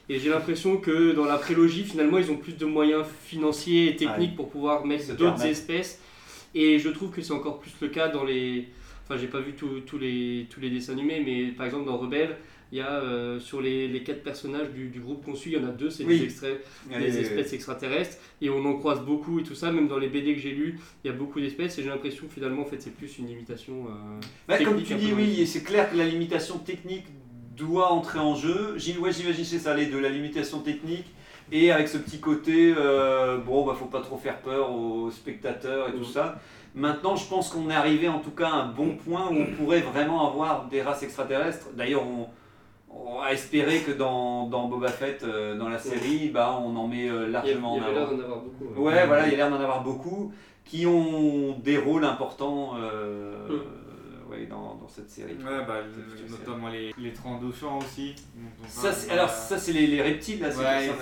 [0.08, 3.96] Et j'ai l'impression que dans la prélogie, finalement, ils ont plus de moyens financiers et
[3.96, 6.00] techniques pour pouvoir mettre d'autres espèces.
[6.54, 8.68] Et je trouve que c'est encore plus le cas dans les.
[9.04, 12.36] Enfin, j'ai pas vu tous les, tous les dessins animés, mais par exemple dans Rebelle,
[12.72, 15.58] il y a euh, sur les, les quatre personnages du, du groupe qu'on suit, il
[15.60, 16.18] y en a deux, c'est Oui.
[16.18, 16.64] des extraits
[16.98, 20.34] des espèces extraterrestres et on en croise beaucoup et tout ça même dans les BD
[20.34, 22.94] que j'ai lus il y a beaucoup d'espèces et j'ai l'impression finalement en fait c'est
[22.96, 27.04] plus une imitation euh, Bah, comme tu dis, oui, c'est clair que la limitation technique
[27.56, 28.72] doit entrer en jeu.
[29.00, 31.06] Ouais, J'imagine que c'est ça, les deux, la limitation technique
[31.52, 35.88] et avec ce petit côté, euh, bon, bah faut pas trop faire peur aux spectateurs
[35.88, 36.04] et tout Mhm.
[36.04, 36.38] ça.
[36.74, 39.46] Maintenant, je pense qu'on est arrivé en tout cas à un bon point où on
[39.56, 41.66] pourrait vraiment avoir des races extraterrestres.
[41.76, 42.26] D'ailleurs, on,
[42.90, 46.88] on a espéré que dans, dans Boba Fett, euh, dans la série, bah, on en
[46.88, 48.92] met euh, il y a- largement il y en avait l'air d'en avoir beaucoup ouais.
[48.94, 50.32] Ouais, voilà, il y a l'air d'en avoir beaucoup
[50.64, 53.46] qui ont des rôles importants euh,
[54.50, 55.32] Dans, dans cette série.
[55.34, 56.30] Ouais, bah, le- série.
[56.30, 58.14] notamment les, les Trandauchants aussi.
[58.68, 60.52] Ça, parle, c'est- alors, ça, c'est les, les reptiles, là, ouais,
[60.88, 60.94] ça.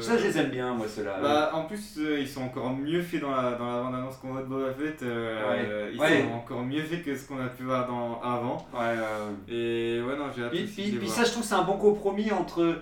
[0.00, 1.18] Ça, je les aime bien, moi, ceux-là.
[1.22, 4.32] Bah, en plus, euh, ils sont encore mieux faits dans la, dans la bande-annonce qu'on
[4.32, 5.02] voit de Boba Fett.
[5.02, 5.66] euh, Ouais.
[5.68, 8.66] euh, ils sont encore mieux faits que ce qu'on a pu voir dans, avant.
[8.72, 8.96] Ouais.
[9.48, 12.30] Et ouais, non, j'ai hâte Puis, puis- puis ça, je trouve c'est un bon compromis
[12.32, 12.76] entre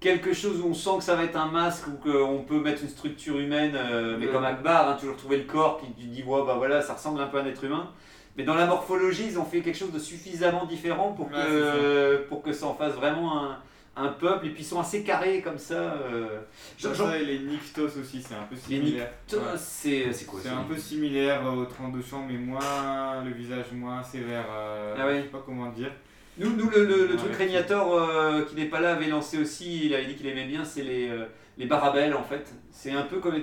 [0.00, 2.82] quelque chose où on sent que ça va être un masque ou qu'on peut mettre
[2.82, 4.32] une structure humaine, euh, mais Ouais.
[4.32, 7.20] comme Akbar, hein, toujours trouver le corps qui tu dis, ouais, bah voilà, ça ressemble
[7.20, 7.88] un peu à un être humain.
[8.36, 12.28] Mais dans la morphologie, ils ont fait quelque chose de suffisamment différent pour que, c'est
[12.28, 13.58] pour que ça en fasse vraiment un,
[13.94, 14.46] un peuple.
[14.46, 15.74] Et puis ils sont assez carrés comme ça.
[15.74, 16.40] euh.
[16.78, 19.10] Genre- ça, et les Nyctos aussi, c'est un peu Les similaire.
[19.28, 19.56] Nyctos, Ouais.
[19.58, 24.02] c'est c'est quoi C'est ça un peu similaire aux Trandauchants, mais moins le visage moins
[24.02, 24.46] sévère.
[24.50, 25.18] euh, Ah ouais.
[25.18, 25.90] Je sais pas comment dire.
[26.38, 27.34] Nous, nous le, le- truc.
[27.36, 30.64] Régnator euh, qui n'est pas là avait lancé aussi, il avait dit qu'il aimait bien,
[30.64, 31.26] c'est les, euh,
[31.58, 32.50] les barabelles en fait.
[32.70, 33.34] C'est un peu comme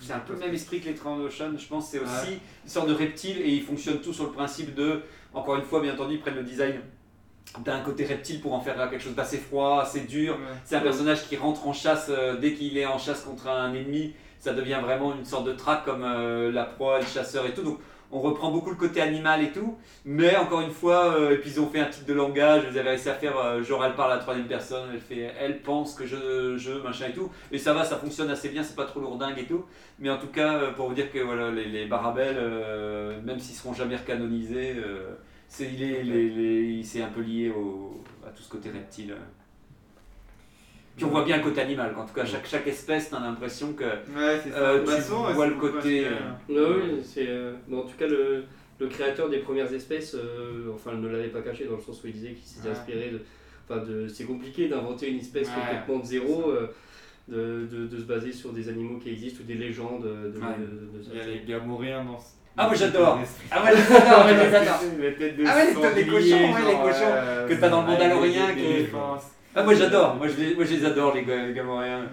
[0.00, 2.40] c'est un peu le même esprit que les Trandoshan, je pense c'est aussi Ouais.
[2.64, 5.02] une sorte de reptile et ils fonctionnent tous sur le principe de,
[5.34, 6.80] encore une fois bien entendu, ils prennent le design
[7.64, 10.34] d'un côté reptile pour en faire quelque chose d'assez froid, assez dur.
[10.34, 10.40] Ouais.
[10.64, 13.72] C'est un personnage qui rentre en chasse euh, dès qu'il est en chasse contre un
[13.72, 17.54] ennemi, ça devient vraiment une sorte de traque comme euh, la proie, le chasseur et
[17.54, 17.62] tout.
[17.62, 17.78] Donc
[18.10, 21.50] on reprend beaucoup le côté animal et tout, mais encore une fois, euh, et puis
[21.50, 23.94] ils ont fait un type de langage, ils avaient réussi à faire euh, genre elle
[23.94, 27.30] parle à la troisième personne, elle fait elle pense que je, je machin et tout,
[27.52, 29.64] et ça va, ça fonctionne assez bien, c'est pas trop lourdingue et tout,
[29.98, 33.38] mais en tout cas euh, pour vous dire que voilà les, les barabelles, euh, même
[33.38, 34.76] s'ils seront jamais recanonisés,
[35.48, 39.14] C'est il est, un peu lié au, à tout ce côté reptile.
[40.98, 41.94] Puis on voit bien le côté animal.
[41.96, 44.58] En tout cas, chaque, chaque espèce, t'as l'impression que Ouais, c'est ça.
[44.58, 46.06] Euh, tu façon, vois c'est le côté,
[46.48, 46.74] Non, hein.
[46.76, 47.26] oui, c'est.
[47.28, 48.44] euh, bon, en tout cas, le,
[48.80, 52.08] le créateur des premières espèces, euh, enfin, ne l'avait pas caché dans le sens où
[52.08, 52.74] il disait qu'il s'était Ouais.
[52.74, 53.20] inspiré de.
[53.70, 56.66] Enfin, de, c'est compliqué d'inventer une espèce Ouais, complètement de zéro, euh,
[57.28, 60.38] de, de, de se baser sur des animaux qui existent ou des légendes de, de,
[60.38, 60.46] Ouais.
[60.58, 61.12] de-.
[61.12, 62.24] Il y a les gamouriens dans ce-
[62.56, 63.20] Ah, moi, j'adore.
[63.52, 64.80] Ah ouais, je les adore, ouais, je les adore.
[65.00, 67.86] Les têtes de Ah ouais, les- cochons, ouais, les cochons euh, que t'as dans le
[67.88, 68.90] Mandalorien des- des qui-.
[69.54, 72.04] Ah, moi j'adore, moi je les, moi, je les adore les, gars- les Gamoréens.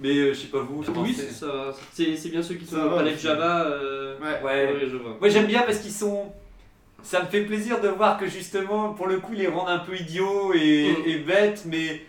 [0.00, 1.72] Mais euh, je sais pas vous, Oui, c'est ça.
[1.92, 3.64] C'est c'est bien ceux qui sont Ça va, c'est- Java.
[3.66, 4.42] euh, Ouais.
[4.44, 4.72] Ouais.
[4.74, 5.16] ouais, je vois.
[5.20, 6.26] Moi j'aime bien parce qu'ils sont.
[7.02, 9.78] Ça me fait plaisir de voir que justement, pour le coup, ils les rendent un
[9.78, 11.08] peu idiots et, Mm.
[11.08, 12.00] et bêtes, mais,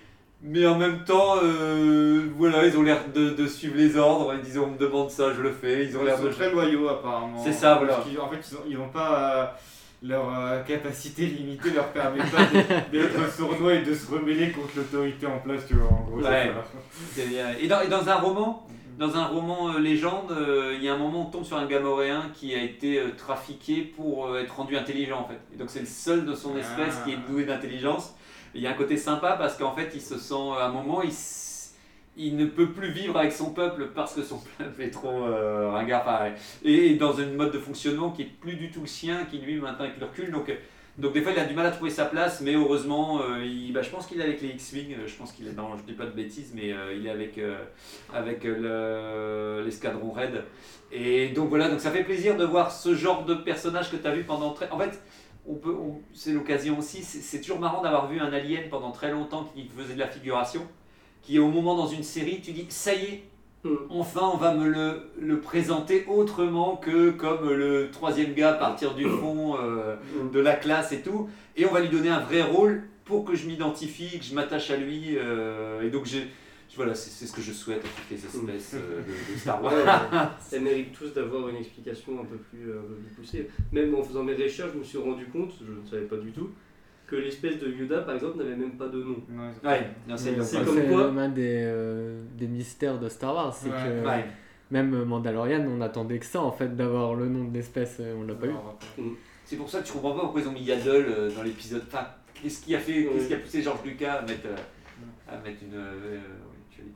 [0.41, 4.33] mais en même temps, euh, voilà, ils ont l'air de, de suivre les ordres.
[4.35, 5.83] Ils disent on me demande ça, je le fais.
[5.85, 6.29] Ils ont Ils l'air de.
[6.29, 7.41] très loyaux apparemment.
[7.43, 7.95] C'est ça, voilà.
[7.95, 9.19] Parce qu'ils- en fait, ils ont, ils ont pas.
[9.19, 9.45] euh,
[10.07, 12.45] leur euh, capacité limitée leur permet pas
[12.91, 15.89] d'être- sournois et de se rebeller contre l'autorité en place, tu vois.
[15.91, 16.51] En gros, Ouais.
[17.15, 17.47] bien.
[17.59, 18.67] Et dans, et dans un roman,
[18.99, 21.57] dans un roman euh, légende, euh, il y a un moment où on tombe sur
[21.57, 25.39] un gamoréen qui a été euh, trafiqué pour euh, être rendu intelligent en fait.
[25.53, 27.03] Et donc c'est le seul de son espèce Ah.
[27.05, 28.13] qui est doué d'intelligence.
[28.53, 31.01] Il y a un côté sympa parce qu'en fait il se sent, à un moment,
[31.01, 31.11] il,
[32.17, 35.69] il ne peut plus vivre avec son peuple parce que son peuple est trop euh,
[35.71, 36.05] ringard.
[36.63, 39.55] Et, dans une mode de fonctionnement qui est plus du tout le sien, qui lui
[39.59, 40.31] maintenant avec le recul.
[40.31, 40.55] Donc, euh,
[40.97, 43.81] donc des fois il a du mal à trouver sa place, mais heureusement, euh, bah,
[43.81, 45.91] je pense qu'il est avec les X-Wing, euh, je pense qu'il est dans, je dis
[45.93, 47.37] pas de bêtises, mais il est avec,
[48.13, 50.43] avec euh, le- l'escadron Red.
[50.91, 54.07] Et donc voilà, donc ça fait plaisir de voir ce genre de personnage que tu
[54.07, 54.69] as vu pendant très...
[54.69, 55.01] En fait,
[55.47, 55.75] on peut,
[56.13, 59.95] c'est l'occasion aussi, c'est toujours marrant d'avoir vu un alien pendant très longtemps qui faisait
[59.95, 60.65] de la figuration,
[61.25, 63.23] qui au moment dans une série, tu dis, ça y est,
[63.65, 63.77] Mm.
[63.89, 68.93] enfin on va me le, le présenter autrement que comme le troisième gars à partir
[68.93, 69.95] du fond euh,
[70.31, 73.35] de la classe et tout, et on va lui donner un vrai rôle pour que
[73.35, 76.27] je m'identifie, que je m'attache à lui, euh, et donc j'ai...
[76.75, 79.73] Voilà, c'est ce que je souhaite à toutes les espèces euh, de, de Star Wars.
[79.73, 80.19] Ouais,
[80.51, 83.49] elles méritent tous d'avoir une explication un peu, plus, un peu plus poussée.
[83.71, 86.31] Même en faisant mes recherches, je me suis rendu compte, je ne savais pas du
[86.33, 86.49] tout,
[87.07, 89.17] que l'espèce de Yoda, par exemple, n'avait même pas de nom.
[89.29, 89.79] Ouais,
[90.17, 90.35] c'est
[90.65, 93.75] comme quoi- l'un des, euh, des mystères de Star Wars, c'est Ouais.
[94.01, 94.25] que Ouais.
[94.71, 98.23] même Mandalorian, on attendait que ça en fait, d'avoir le nom de l'espèce, euh, on
[98.23, 98.49] l'a pas eu.
[98.49, 98.77] Alors,
[99.43, 101.83] C'est pour ça que je comprends pas pourquoi ils ont mis Yaddle euh, dans l'épisode.
[101.87, 104.55] Enfin, qu'est-ce qui a fait, qu'est-ce qui a poussé George Lucas à mettre, euh,
[105.31, 105.75] à mettre une.
[105.77, 106.17] euh,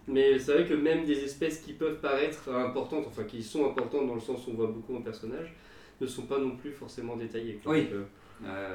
[0.07, 4.07] Mais c'est vrai que même des espèces qui peuvent paraître importantes, enfin qui sont importantes
[4.07, 5.53] dans le sens où on voit beaucoup en personnage,
[6.01, 7.60] ne sont pas non plus forcément détaillées.
[7.68, 7.84] Oui.
[7.84, 8.03] Donc, euh,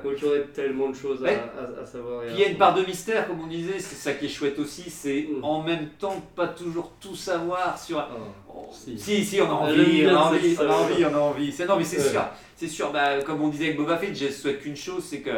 [0.05, 1.41] donc il y aurait tellement de choses à, Ouais.
[1.59, 2.23] à- à savoir.
[2.23, 4.13] et Puis à il y a une part de mystère, comme on disait, c'est ça
[4.13, 5.45] qui est chouette aussi, c'est Mm.
[5.45, 7.99] en même temps pas toujours tout savoir sur.
[7.99, 8.09] Ah.
[8.49, 8.99] Oh, Si.
[8.99, 9.25] si.
[9.25, 11.53] si, on a envie, on a envie, on a envie, on a envie.
[11.53, 12.11] C'est non, mais c'est Ouais.
[12.11, 12.23] sûr,
[12.57, 12.93] c'est sûr.
[12.93, 15.31] Bah, comme on disait avec Boba Fett, je souhaite qu'une chose, c'est que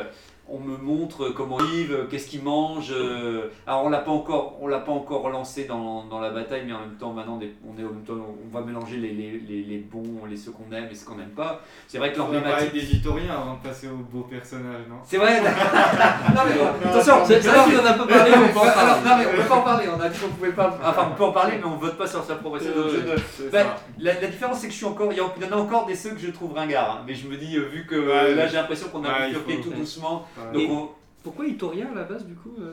[0.48, 2.92] on me montre comment il vit, qu'est-ce qu'il mange.
[2.92, 6.62] euh, Alors on l'a pas encore, on l'a pas encore relancé dans, dans la bataille,
[6.66, 9.38] mais en même temps maintenant on est en même temps, on va mélanger les, les,
[9.48, 11.60] les, les bons, les ceux qu'on aime et ceux qu'on n'aime pas.
[11.88, 12.72] C'est vrai que On va parler l'emblématique.
[12.74, 14.96] des Vitoriens avant de passer aux beaux personnages, non?
[15.04, 15.40] C'est vrai.
[15.42, 17.14] non mais bon, attention.
[17.26, 19.04] C'est vrai qu'on en a pas parlé, on peut en Alors, parler.
[19.04, 20.78] non mais on peut pas en parler, on a dit qu'on pouvait pas.
[20.84, 22.70] Enfin on peut en parler mais on vote pas sur sa progression.
[22.74, 23.66] donc je Ben,
[23.98, 25.12] la, la différence c'est que je suis encore.
[25.12, 26.98] Il y, en- il y en a encore des ceux que je trouve ringards.
[27.00, 27.04] hein.
[27.06, 29.28] mais je me dis, euh, vu que euh, Ouais, là j'ai l'impression qu'on a Ouais,
[29.28, 29.76] bifurqué faut- tout ouais.
[29.76, 30.26] doucement.
[30.52, 30.88] Donc on-
[31.22, 32.72] Pourquoi Itorien à la base du coup euh,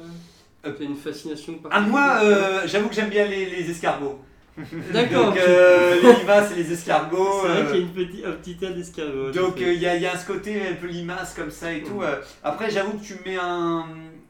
[0.64, 4.20] T'as une fascination Ah, particulière moi euh, j'avoue que j'aime bien les, les escargots.
[4.93, 5.28] D'accord.
[5.34, 7.41] Donc euh, les limaces et les escargots.
[7.41, 9.32] C'est vrai euh, qu'il y a une petite, un petit air d'escargot.
[9.32, 11.82] Donc euh, il y, a, y a ce côté un peu limace comme ça et
[11.84, 12.01] tout.
[12.03, 12.18] Euh.
[12.43, 13.86] Après j'avoue que tu mets un...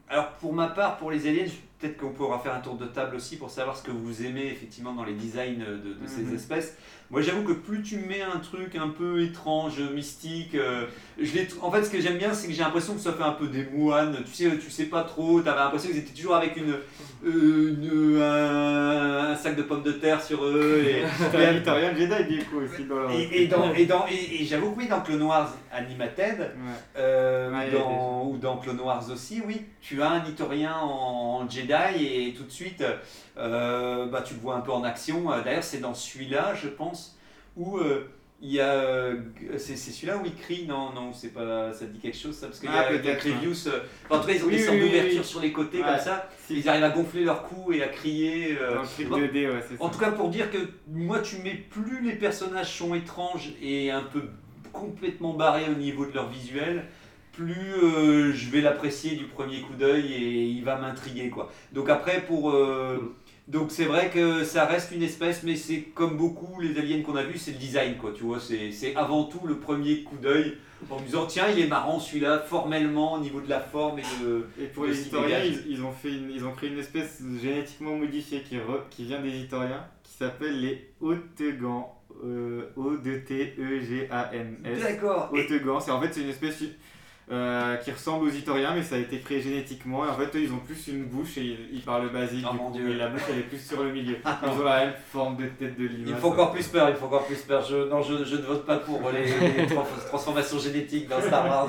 [0.08, 2.86] Alors pour ma part, pour les aliens, je- peut-être qu'on pourra faire un tour de
[2.86, 6.22] table aussi pour savoir ce que vous aimez effectivement dans les designs de, de ces
[6.22, 6.34] Mhm.
[6.36, 6.76] espèces.
[7.14, 10.84] Moi j'avoue que plus tu mets un truc un peu étrange, mystique, euh,
[11.16, 13.22] je l'ai- en fait ce que j'aime bien c'est que j'ai l'impression que ça fait
[13.22, 16.34] un peu des moines, tu sais, tu sais pas trop, t'avais l'impression qu'ils étaient toujours
[16.34, 16.74] avec une,
[17.24, 20.84] euh, une- un, un sac de pommes de terre sur eux.
[20.84, 21.04] Et,
[21.46, 23.10] un Vitorien Jedi du coup aussi dans leur.
[23.12, 26.46] et, et dans, et, dans, et, et j'avoue que oui, dans Clone Wars Animated, Ouais.
[26.96, 31.42] euh, Ouais, ou, dans, ou dans Clone Wars aussi, oui, tu as un Itorien en,
[31.42, 32.82] en Jedi et tout de suite,
[33.38, 35.30] euh, bah, tu le vois un peu en action.
[35.32, 37.03] Euh, D'ailleurs, c'est dans celui-là, je pense,
[37.56, 38.08] où euh,
[38.40, 38.72] il y a.
[38.72, 39.16] euh,
[39.56, 40.66] c'est celui-là où il crie?
[40.66, 42.46] Non, non, c'est pas, ça te dit quelque chose ça?
[42.48, 43.68] Parce qu'il y Ah, a peut-être, des Crevious.
[43.68, 45.24] euh, enfin, en tout cas, ils ont Oui, des sortes oui, oui, d'ouvertures oui.
[45.26, 45.84] sur les côtés Ouais.
[45.84, 46.28] comme ça.
[46.46, 46.56] Si.
[46.58, 48.56] Ils arrivent à gonfler leur cou et à crier.
[48.60, 49.84] euh, Dans le truc bon, 2D, ouais, c'est ça.
[49.84, 53.90] en tout cas, pour dire que moi, tu mets plus les personnages sont étranges et
[53.90, 54.22] un peu
[54.72, 56.84] complètement barrés au niveau de leur visuel,
[57.32, 61.50] plus euh, je vais l'apprécier du premier coup d'œil et il va m'intriguer quoi.
[61.72, 63.14] Donc après, pour euh,
[63.46, 67.14] Donc c'est vrai que ça reste une espèce, mais c'est comme beaucoup les aliens qu'on
[67.16, 70.56] a vus, c'est le design quoi, tu vois, c'est avant tout le premier coup d'œil
[70.90, 74.24] en me disant tiens il est marrant celui-là formellement au niveau de la forme et
[74.24, 74.46] de...
[74.58, 77.22] Et pour Le les historiens, ils, ils ont fait une- ils ont créé une espèce
[77.42, 81.90] génétiquement modifiée qui, re- qui vient des historiens, qui s'appelle les Haute-Gans.
[82.24, 84.80] Euh, O-D-T-E-G-A-N-S.
[84.80, 85.30] D'accord.
[85.32, 86.62] Haute-Gans, c'est en fait c'est une espèce
[87.32, 90.04] euh, qui ressemble aux historiens, mais ça a été créé génétiquement.
[90.04, 92.44] Et en fait, eux, ils ont plus une bouche et ils, ils parlent basique.
[92.48, 92.90] Oh du mon coup, Dieu.
[92.90, 94.16] et la bouche, elle est plus sur le milieu.
[94.42, 96.08] Ils ont la même forme de tête de l'image.
[96.08, 97.64] Il faut encore plus peur, il faut encore plus peur.
[97.64, 99.24] Je, non, je, je ne vote pas pour les,
[99.62, 101.68] les trans- transformations génétiques dans Star Wars.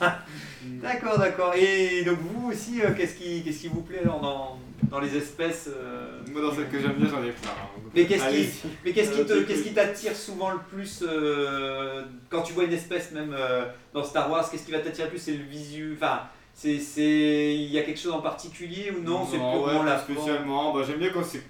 [0.64, 1.52] d'accord, d'accord.
[1.54, 4.58] Et donc vous aussi, euh, qu'est-ce qui, qu'est-ce qui vous plaît alors dans,
[4.90, 7.50] dans les espèces euh, Moi, dans celle que j'aime bien, j'en ai plein.
[7.50, 7.80] hein.
[7.94, 8.48] Mais qu'est-ce qui,
[8.84, 12.64] mais qu'est-ce qui, te- Euh, qu'est-ce qui t'attire souvent le plus euh, quand tu vois
[12.64, 15.44] une espèce même euh, dans Star Wars Qu'est-ce qui va t'attirer le plus C'est le
[15.44, 15.94] visu.
[15.96, 16.22] Enfin,
[16.54, 19.98] c'est, c'est, il y a quelque chose en particulier ou non, C'est purement ouais, la
[19.98, 20.72] spécialement.
[20.74, 21.42] Bah, j'aime bien quand c'est.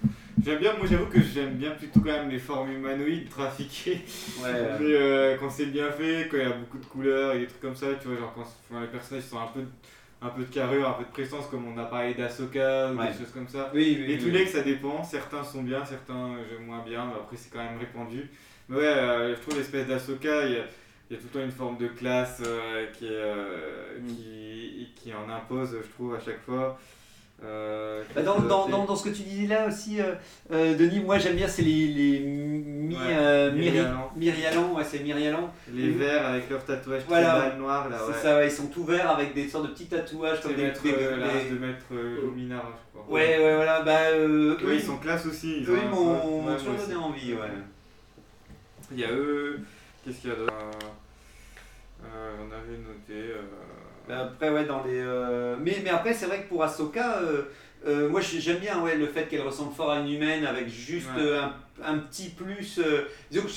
[0.43, 4.01] J'aime bien, moi j'avoue que j'aime bien plutôt quand même les formes humanoïdes trafiquées.
[4.43, 4.51] Ouais.
[4.79, 7.47] Mais euh, quand c'est bien fait, quand il y a beaucoup de couleurs et des
[7.47, 9.61] trucs comme ça, tu vois, genre quand enfin, les personnages sont un peu,
[10.21, 13.11] un peu de carrure, un peu de présence, comme on a parlé d'Asoka ou Ouais.
[13.11, 13.69] des choses comme ça.
[13.73, 14.47] Oui, oui, Les oui.
[14.47, 15.03] Ça dépend.
[15.03, 18.29] Certains sont bien, certains euh, j'aime moins bien, mais après c'est quand même répandu.
[18.69, 21.51] Mais ouais, euh, je trouve l'espèce d'Asoka, il y, y a tout le temps une
[21.51, 24.07] forme de classe euh, qui, euh, Mm.
[24.07, 26.79] qui, qui en impose, je trouve, à chaque fois.
[27.43, 30.13] Euh, Bah, Dans, qu'est-ce dans, dans, dans ce que tu disais là aussi, euh,
[30.51, 33.51] euh, Denis, moi j'aime bien, c'est les, les mi, Ouais, euh.
[34.15, 35.51] Myrialans, ouais, c'est Myrialans.
[35.71, 37.29] Les verts avec leurs tatouages Voilà.
[37.31, 38.19] très mal noirs, là, c'est ouais.
[38.21, 40.63] ça, ouais, ils sont tout verts avec des sortes de petits tatouages comme des.
[40.63, 43.13] maître, des- euh, la des- race de maître euh, Luminara, je crois.
[43.13, 43.99] Ouais, ouais, voilà, bah.
[44.13, 45.57] Euh, eux, ils sont classe aussi.
[45.59, 47.39] Ils eux, ils m'ont toujours donné envie, ouais.
[48.91, 49.59] Il y a eux.
[50.05, 50.53] Qu'est-ce qu'il y a d'autre?
[52.03, 53.31] Euh, On avait noté.
[54.07, 54.99] Bah, Après, ouais, dans les.
[54.99, 57.43] euh, Mais, mais après, c'est vrai que pour Ahsoka, euh,
[57.87, 60.67] euh, moi j'ai- j'aime bien ouais, le fait qu'elle ressemble fort à une humaine avec
[60.67, 61.37] juste Ouais.
[61.37, 61.53] un,
[61.83, 62.79] un petit plus.
[63.31, 63.49] disons, que,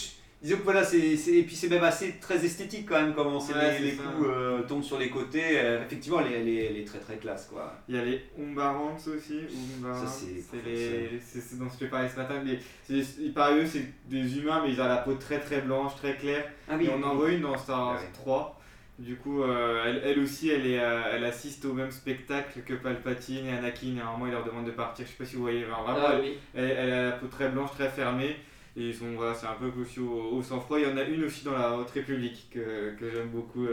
[0.42, 0.98] disons que voilà, c'est.
[1.00, 4.28] Et puis c'est même assez très esthétique quand même, comment Ouais, les, les coups
[4.68, 5.54] tombent sur les côtés.
[5.86, 7.74] Effectivement, elle est, elle, est, elle est très très classe quoi.
[7.88, 9.40] Il y a les Umbarans aussi.
[9.78, 12.42] Umbarans, Ça, c'est dont je parlé ce matin.
[12.44, 15.94] Mais c'est- parlent eux, c'est des humains, mais ils ont la peau très très blanche,
[15.96, 16.44] très claire.
[16.68, 18.08] Ah Et on en voit une dans Star Wars Ah ouais.
[18.12, 18.57] 3.
[18.98, 22.74] Du coup, euh, elle, elle aussi, elle, est, euh, elle assiste au même spectacle que
[22.74, 23.96] Palpatine et Anakin.
[23.96, 25.06] Et à un moment, il leur demande de partir.
[25.06, 25.64] Je sais pas si vous voyez.
[25.70, 26.34] enfin, vraiment, Ah elle, oui.
[26.54, 28.36] elle, elle a la peau très blanche, très fermée.
[28.76, 30.78] Et ils sont, voilà, c'est un peu aussi au, au sang-froid.
[30.80, 33.66] Il y en a une aussi dans la Haute République que, que j'aime beaucoup.
[33.66, 33.70] Ouais.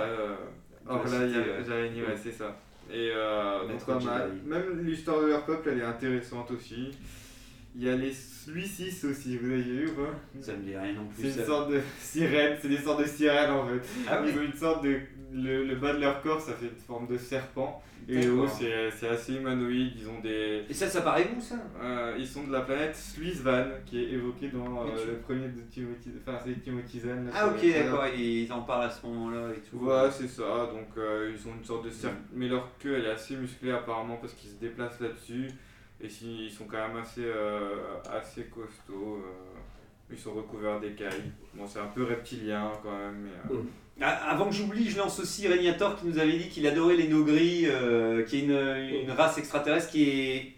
[0.00, 0.34] euh,
[0.88, 1.60] Donc là, y a-
[2.00, 2.16] ouais.
[2.22, 2.56] C'est ça.
[2.90, 4.30] Et euh, donc pas mal.
[4.44, 6.90] Même l'histoire de leur peuple, elle est intéressante aussi.
[7.78, 8.12] Il y a les
[8.48, 10.10] Lucis aussi, vous avez vu ou pas?
[10.40, 11.28] Ça me dit rien non C'est plus.
[11.30, 11.46] une ça.
[11.46, 13.80] sorte de sirène, c'est des sortes de sirènes en fait.
[14.08, 14.30] Ah oui.
[14.32, 14.98] Ils ont une sorte de.
[15.30, 17.82] Le, le bas de leur corps, ça fait une forme de serpent.
[18.08, 19.92] Et le haut, c'est c'est assez humanoïde.
[20.00, 20.64] Ils ont des.
[20.68, 21.56] Et ça, ça paraît où ça?
[21.82, 25.48] Euh, ils sont de la planète Sluisvan, qui est évoquée dans euh, tu- le premier
[25.48, 26.10] de Timothy.
[26.26, 27.26] Enfin, c'est Timothy Zahn.
[27.26, 29.76] là, Ah ok, d'accord, ils en parlent à ce moment-là et tout.
[29.84, 30.70] Ouais, c'est ça.
[30.72, 32.16] Donc, euh, ils ont une sorte de cercle.
[32.32, 35.48] Mais leur queue, elle est assez musclée apparemment parce qu'ils se déplacent là-dessus.
[36.00, 37.76] Et si- ils sont quand même assez, euh,
[38.10, 39.16] assez costauds.
[39.24, 39.58] euh,
[40.10, 41.32] ils sont recouverts d'écailles.
[41.54, 43.24] Bon, c'est un peu reptilien quand même.
[43.24, 43.60] Mais, euh,
[44.00, 47.08] Ah, Avant que j'oublie, je lance aussi Régnator qui nous avait dit qu'il adorait les
[47.08, 47.66] Nogris,
[48.28, 50.54] qui est une, une race extraterrestre qui est,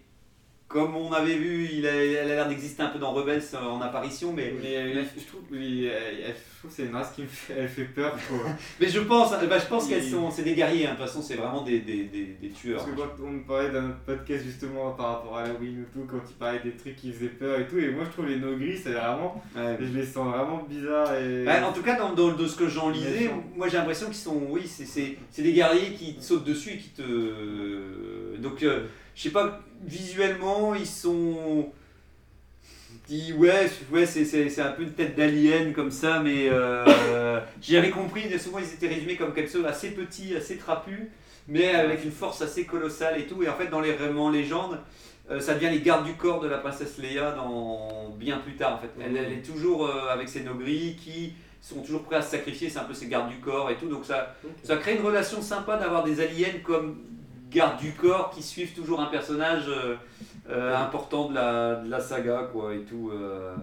[0.71, 3.59] comme on avait vu, il a, elle a l'air d'exister un peu dans Rebels euh,
[3.59, 7.11] en apparition, mais, Mais euh, je trouve, oui, elle- je trouve que c'est une race
[7.13, 8.17] qui me fait, elle fait peur.
[8.81, 11.23] mais je pense, bah, je pense qu'elles sont, c'est des guerriers, hein, de toute façon
[11.23, 12.85] c'est vraiment des, des, des, des tueurs.
[12.85, 16.21] Parce que quand on parlait notre podcast justement par rapport à Halloween ou tout, quand
[16.29, 18.79] il parlait des trucs qui faisaient peur et tout, et moi je trouve les no-gris,
[18.79, 19.43] c'est vraiment.
[19.57, 19.77] Ouais.
[19.81, 21.45] Je les sens vraiment bizarres et.
[21.45, 24.15] Bah, en tout cas, dans, dans- de ce que j'en lisais, moi j'ai l'impression qu'ils
[24.17, 28.37] sont, oui, c'est des guerriers qui te sautent dessus et qui te.
[28.39, 31.71] Donc, euh, je sais pas, visuellement, ils sont.
[33.09, 38.39] Ils- ouais, ouais c'est- un peu une tête d'alien comme ça, mais euh, j'avais compris,
[38.39, 41.11] souvent ils étaient résumés comme quelque chose assez petit, assez trapu,
[41.49, 43.43] mais avec une force assez colossale et tout.
[43.43, 44.79] Et en fait, dans les vraiment légendes,
[45.31, 48.75] euh, ça devient les gardes du corps de la princesse Leia dans bien plus tard
[48.77, 48.91] en fait.
[49.05, 52.71] Elle, elle est toujours euh, avec ses nogris qui sont toujours prêts à se sacrifier,
[52.71, 53.87] c'est un peu ses gardes du corps et tout.
[53.89, 57.01] Donc ça, ça crée une relation sympa d'avoir des aliens comme
[57.51, 59.97] gardes du corps qui suivent toujours un personnage euh,
[60.49, 63.11] euh, important de la, de la saga quoi et tout.
[63.13, 63.55] euh.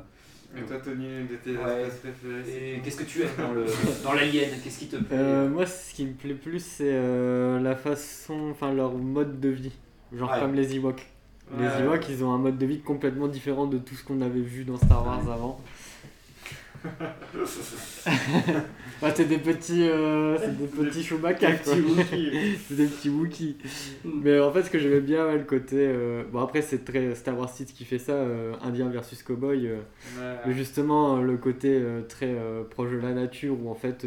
[0.58, 1.82] Et toi, Tony, une de tes Ouais.
[1.82, 3.66] espèces préférées qu'est-ce que tu aimes dans le
[4.04, 4.50] dans l'alien?
[4.64, 5.18] Qu'est-ce qui te plaît?
[5.18, 9.50] Euh, moi, ce qui me plaît plus, c'est euh, la façon, enfin leur mode de
[9.50, 9.74] vie.
[10.14, 10.40] Genre Ouais.
[10.40, 11.06] comme les Ewoks.
[11.52, 11.66] Ouais.
[11.78, 14.40] Les Ewoks, ils ont un mode de vie complètement différent de tout ce qu'on avait
[14.40, 15.60] vu dans Star Wars avant.
[19.00, 21.76] Bah, c'est des petits, euh, c'est des petits Chewbacca c'est
[22.76, 23.56] des petits Wookiees.
[24.04, 24.10] Mm.
[24.24, 25.76] Mais en fait, ce que j'aimais bien, ouais, le côté.
[25.78, 29.68] euh, Bon, après, c'est très Star Wars 6 qui fait ça, euh, Indien versus Cowboy.
[29.68, 31.80] euh, Mais justement, le côté
[32.10, 32.36] très
[32.72, 34.06] proche de la nature, où en fait,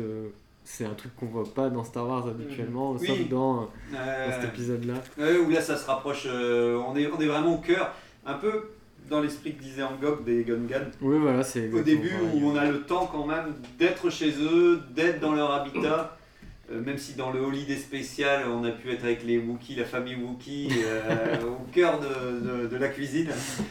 [0.64, 3.07] c'est un truc qu'on voit pas dans Star Wars habituellement, Oui.
[3.07, 4.95] sauf dans, dans cet épisode-là.
[5.47, 7.95] Où là ça se rapproche, on, est, on est vraiment au cœur,
[8.26, 8.70] un peu
[9.11, 10.90] dans l'esprit que disait Angok des Gungans.
[11.02, 11.70] Oui, voilà, c'est.
[11.72, 12.28] Au début pareil.
[12.42, 16.16] où on a le temps quand même d'être chez eux, d'être dans leur habitat.
[16.72, 19.84] Euh, même si dans le holiday spécial on a pu être avec les Wookiees, la
[19.84, 22.06] famille Wookie, euh, au cœur de,
[22.62, 23.26] de- de la cuisine,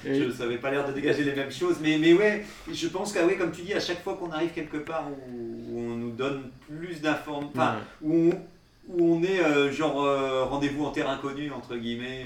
[0.06, 1.78] Et- je n'avais pas l'air de dégager les mêmes choses.
[1.82, 4.50] Mais, mais ouais, je pense que, ouais, comme tu dis, à chaque fois qu'on arrive
[4.50, 8.10] quelque part où, où on nous donne plus d'informations, enfin, Ouais.
[8.10, 12.26] où, on, où on est euh, genre rendez-vous en terre inconnue, entre guillemets,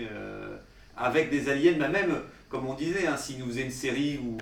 [0.98, 2.16] avec des aliens, bah même,
[2.54, 4.38] comme on disait, hein, s'ils nous faisaient une série où,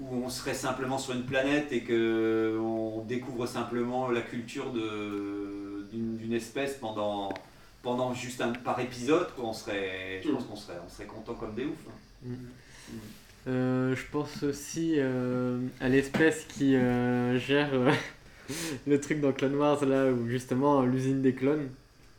[0.00, 6.32] où on serait simplement sur une planète et que on découvre simplement la culture d'une
[6.32, 7.28] espèce pendant,
[7.82, 11.34] pendant juste un par épisode, quoi, on serait, je pense qu'on serait, on serait content
[11.34, 11.74] comme des oufs.
[12.26, 12.30] hein.
[13.48, 17.70] Euh, je pense aussi euh, à l'espèce qui euh, gère
[18.86, 21.68] le truc dans Clone Wars, là, où justement l'usine des clones.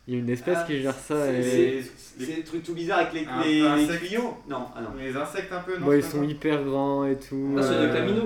[0.08, 1.26] Il y a une espèce Ah, qui gère ça.
[1.26, 1.82] c'est-
[2.18, 4.88] des trucs tout bizarres avec les, Un les, peu les tuyaux Non, ah non.
[4.98, 7.54] Les insectes un peu, non Bon, ils sont hyper grands et tout.
[7.58, 8.22] Ah, c'est euh, le Camino.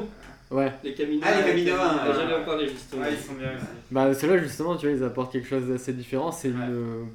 [0.52, 0.72] Ouais.
[0.84, 1.20] Les Camino.
[1.26, 2.40] Ah, les Camino, hein, J'en avais ouais.
[2.40, 3.02] encore les justement.
[3.02, 3.66] ça Ouais, ils sont bien aussi.
[3.90, 6.30] Bah, ceux-là, justement, tu vois, ils apportent quelque chose d'assez différent.
[6.30, 6.54] C'est Ouais.
[6.54, 7.08] une-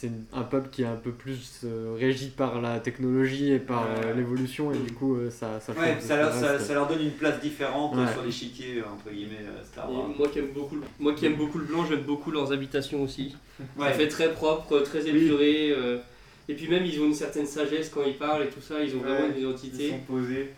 [0.00, 3.82] c'est un peuple qui est un peu plus euh, régi par la technologie et par
[3.84, 4.16] euh, Ouais.
[4.16, 7.40] l'évolution, et du coup, euh, ça, ça Ouais, ça, leur, ça, ça donne une place
[7.40, 8.12] différente Ouais.
[8.12, 10.08] sur l'échiquier, entre guillemets, euh, Star Et Wars.
[10.16, 13.02] moi qui aime beaucoup, le- moi qui aime beaucoup le blanc, j'aime beaucoup leurs habitations
[13.02, 13.34] aussi.
[13.76, 13.92] Ça Ouais.
[13.92, 15.72] fait très propre, très épuré.
[15.72, 15.98] euh,
[16.48, 18.80] et puis même ils ont une certaine sagesse quand ils parlent et tout ça.
[18.82, 19.90] Ils ont vraiment une Ils identité.
[19.90, 20.50] sont posés.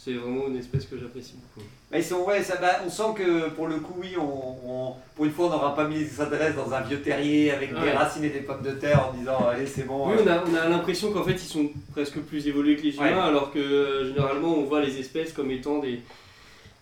[0.00, 1.66] C'est vraiment une espèce que j'apprécie beaucoup.
[1.90, 4.22] Bah, ils sont, ouais, ça, bah, on sent que pour le coup, oui, on,
[4.64, 7.70] on- pour une fois, on n'aura pas mis les adresses dans un vieux terrier avec
[7.74, 7.92] des Ouais.
[7.96, 10.08] racines et des pommes de terre en disant allez, c'est bon.
[10.08, 12.82] Oui, euh, on a, on a l'impression qu'en fait ils sont presque plus évolués que
[12.82, 13.12] les humains, Ouais.
[13.28, 16.00] alors que euh, généralement on voit les espèces comme étant des,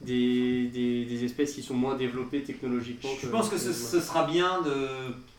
[0.03, 3.11] des, des, des espèces qui sont moins développées technologiquement.
[3.23, 4.87] Je pense que ce, ce sera bien de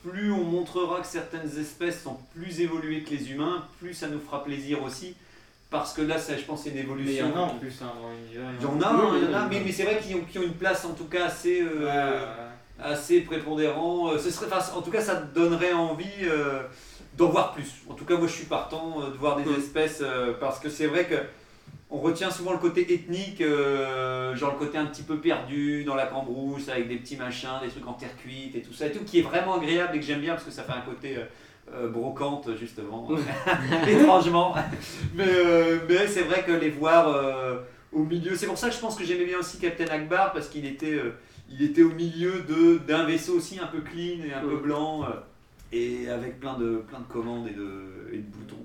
[0.09, 4.19] plus on montrera que certaines espèces sont plus évoluées que les humains, plus ça nous
[4.19, 5.13] fera plaisir aussi.
[5.69, 7.33] Parce que là, ça, je pense, c'est une Mais il y évolution.
[7.33, 8.09] en a en plus hein, dans.
[8.31, 10.21] Il y en a, Oui, il y en a, mais, mais c'est vrai qu'ils ont,
[10.21, 12.85] qu'ils ont une place en tout cas assez, euh, Ouais, ouais.
[12.93, 14.11] assez prépondérant.
[14.11, 16.61] Euh, Ce serait, en tout cas, ça donnerait envie euh,
[17.17, 17.69] d'en voir plus.
[17.89, 19.55] En tout cas, moi, je suis partant euh, de voir des Mm.
[19.59, 21.15] espèces euh, parce que c'est vrai que
[21.89, 25.95] on retient souvent le côté ethnique, euh, genre le côté un petit peu perdu dans
[25.95, 28.91] la cambrousse avec des petits machins, des trucs en terre cuite et tout ça et
[28.91, 31.15] tout, qui est vraiment agréable et que j'aime bien parce que ça fait un côté
[31.17, 31.23] euh,
[31.73, 33.09] euh, brocante justement,
[33.87, 34.55] étrangement.
[35.15, 37.57] Mais, euh, mais c'est vrai que les voir euh,
[37.91, 40.47] au milieu, c'est pour ça que je pense que j'aimais bien aussi Captain Akbar parce
[40.47, 41.11] qu'il était, euh,
[41.49, 45.03] il était au milieu de d'un vaisseau aussi un peu clean et un peu blanc
[45.03, 45.07] euh,
[45.71, 48.55] et avec plein de plein de commandes et de, et de boutons.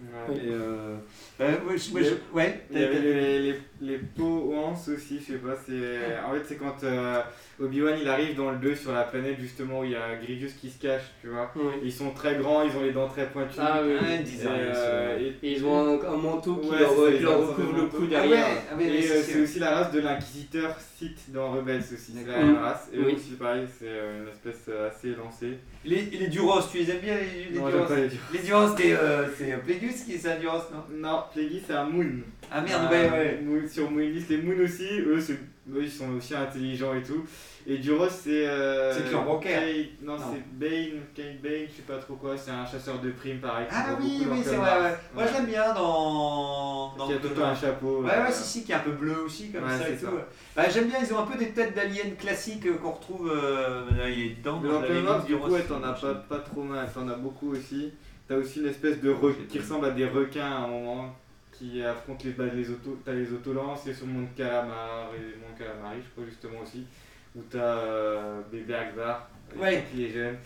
[0.00, 0.36] Ouais.
[0.36, 0.96] Et euh,
[1.40, 5.32] euh, ouais, je- ouais, je- ouais, Il y avait les, les, les Powans aussi, je
[5.32, 6.20] sais pas, c'est...
[6.24, 7.20] En fait c'est quand euh,
[7.60, 10.52] Obi-Wan il arrive dans le 2 sur la planète justement où il y a Grievous
[10.60, 11.52] qui se cache, tu vois.
[11.82, 13.58] Ils sont très grands, ils ont les dents très pointues.
[13.58, 13.90] Ah oui,
[14.24, 17.48] ils Et, euh, c'est- et- Et ils ont un, un manteau qui Ouais, leur, leur
[17.48, 18.46] recouvre le cou Ah ouais, derrière.
[18.72, 22.12] ah ouais, Et euh, c'est- c'est aussi la race de l'inquisiteur Sith dans Rebels aussi,
[22.16, 22.88] c'est la même race.
[22.92, 23.14] Et Oui.
[23.14, 25.58] aussi pareil, c'est une espèce assez élancée.
[25.84, 27.78] Les, les Duros, tu les aimes bien les, les Non, Duros?
[27.80, 28.22] j'aime pas les Duros.
[28.32, 30.84] Les Duros, c'est euh, c'est Plagueis qui est un Duros, non?
[31.08, 32.06] Non, Plagueis c'est un Moon.
[32.54, 33.40] Ah merde, Euh, ouais, ouais.
[33.42, 37.24] Moon- sur Moonlist, les Moon aussi, eux, eux, ils sont aussi intelligents et tout.
[37.66, 38.46] Et Duros c'est.
[38.48, 39.38] Euh, C'est Clan.
[39.38, 40.24] Kate- Non, Non.
[40.34, 43.66] c'est Bane, Kate Bane, je sais pas trop quoi, c'est un chasseur de primes pareil.
[43.70, 44.96] Ah oui, oui, c'est vrai, ouais.
[45.14, 46.92] Moi je l'aime bien dans.
[46.96, 48.02] dans Qui a tout le temps un chapeau.
[48.02, 50.06] Ouais, euh, ouais, si, si, qui est un peu bleu aussi, comme ça et tout.
[50.06, 50.10] ça.
[50.56, 53.30] Bah, j'aime bien, ils ont un peu des têtes d'aliens classiques euh, qu'on retrouve.
[53.32, 54.60] euh, là, il est dedans.
[54.60, 55.20] Duros.
[55.26, 57.92] du coup, ouais, t'en as pas, pas trop mal, t'en as beaucoup aussi.
[58.28, 59.14] T'as aussi une espèce de
[59.48, 61.14] qui ressemble à des requins à un moment
[61.62, 62.98] qui affrontent les, bah, les autos.
[63.04, 66.60] T'as les autolances et sur le monde Calamar et le monde Calamari, je crois justement
[66.62, 66.84] aussi.
[67.34, 69.84] Où t'as euh, Bébé Akbar, euh, Ouais.
[69.90, 70.36] qui est jeune.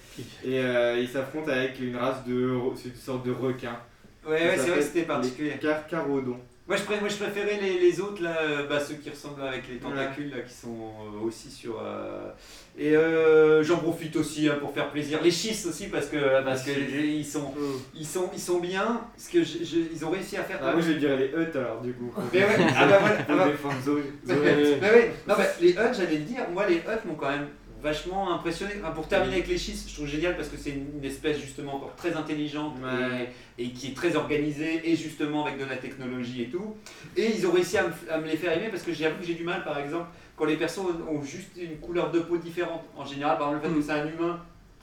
[0.45, 2.57] Et euh, ils s'affrontent avec une race de.
[2.77, 3.77] C'est une sorte de requin.
[4.25, 5.55] Ouais, ouais, c'est vrai c'était particulier.
[5.61, 6.39] Car Carodon.
[6.69, 8.37] Moi je, pré- moi, je préférais les, les autres, là,
[8.69, 10.77] bah, ceux qui ressemblent avec les tentacules, là, qui sont
[11.15, 11.81] euh, aussi sur.
[11.81, 12.29] euh,
[12.77, 15.21] Et euh, j'en profite aussi hein, pour faire plaisir.
[15.23, 17.55] Les schistes aussi, parce que, parce que j'ai- ils, sont,
[17.95, 19.01] ils, sont, ils sont bien.
[19.33, 20.59] Que je- je- ils ont réussi à faire.
[20.61, 22.13] Ah, moi je vais dire les Hutt alors du coup.
[22.33, 24.03] Mais ouais, ah bah voilà, ah Pour bah- Zoé.
[24.27, 27.47] Mais ouais, non, bah, les Hutt, j'allais le dire, moi les Hutt m'ont quand même
[27.83, 28.75] vachement impressionné.
[28.81, 31.77] Enfin, pour terminer avec les schistes, je trouve génial parce que c'est une, espèce justement
[31.77, 33.33] encore très intelligente Ouais.
[33.59, 36.77] et, et qui est très organisée et justement avec de la technologie et tout.
[37.17, 39.25] Et ils ont réussi à me, à me les faire aimer parce que j'avoue que
[39.27, 42.83] j'ai du mal par exemple quand les personnes ont juste une couleur de peau différente.
[42.97, 44.41] En général, par exemple, le fait que c'est un humain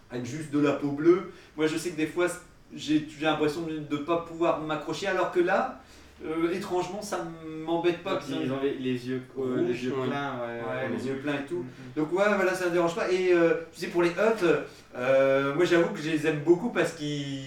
[0.09, 2.27] avec juste de la peau bleue, moi je sais que des fois
[2.75, 5.81] j'ai j'ai l'impression de ne pas pouvoir m'accrocher alors que là,
[6.25, 7.25] euh, étrangement, ça
[7.65, 8.19] m'embête pas.
[8.29, 10.07] Ils ont- les, les yeux, euh, les yeux ouais.
[10.07, 10.61] pleins, ouais.
[10.61, 11.57] Ouais, les yeux pleins et tout.
[11.63, 11.65] Mhm.
[11.97, 13.11] Donc ouais, voilà, ça ne dérange pas.
[13.11, 14.45] Et euh, tu sais, pour les huts,
[14.95, 17.43] euh, moi j'avoue que je les aime beaucoup parce qu'ils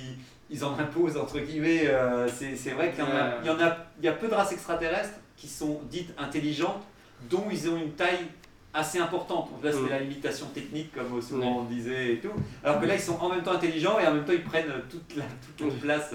[0.51, 1.91] ils en imposent, entre guillemets.
[2.29, 4.29] c'est c'est vrai qu'il y en a, il y en a, il y a peu
[4.29, 6.83] de races extraterrestres qui sont dites intelligentes,
[7.31, 8.27] dont ils ont une taille
[8.72, 9.49] assez importante.
[9.62, 9.89] Là, c'est Mm.
[9.89, 12.33] la limitation technique, comme souvent on disait et tout.
[12.62, 14.70] Alors que là, ils sont en même temps intelligents et en même temps, ils prennent
[14.91, 15.24] toute la,
[15.57, 16.11] toute la place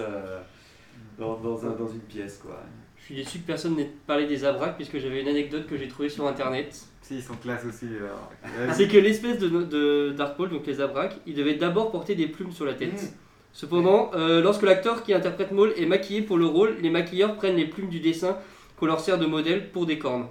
[1.18, 2.62] dans, dans, un- dans une pièce, quoi.
[2.98, 5.88] Je suis déçu que personne n'ait parlé des abracs puisque j'avais une anecdote que j'ai
[5.88, 6.68] trouvée sur internet.
[7.00, 7.86] Si, ils sont classe aussi.
[7.98, 8.30] alors.
[8.74, 12.28] C'est que l'espèce de, de Dark Pole, donc les abracs, il devait d'abord porter des
[12.28, 12.92] plumes sur la tête.
[13.02, 13.06] Mm.
[13.52, 17.56] Cependant, euh, lorsque l'acteur qui interprète Maul est maquillé pour le rôle, les maquilleurs prennent
[17.56, 18.38] les plumes du dessin
[18.76, 20.28] qu'on leur sert de modèle pour des cornes.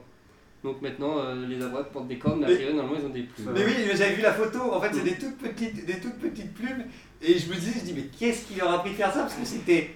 [0.63, 3.09] Donc maintenant, euh, les abracs portent des cornes, mais a Mais- priori, normalement, ils ont
[3.09, 3.49] des plumes.
[3.53, 6.53] Mais oui, j'avais vu la photo, en fait c'est des toutes petites, des toutes petites
[6.53, 6.85] plumes,
[7.21, 9.21] et je me disais, je dis mais qu'est-ce qui leur a pris de faire ça?
[9.21, 9.91] Parce que c'était,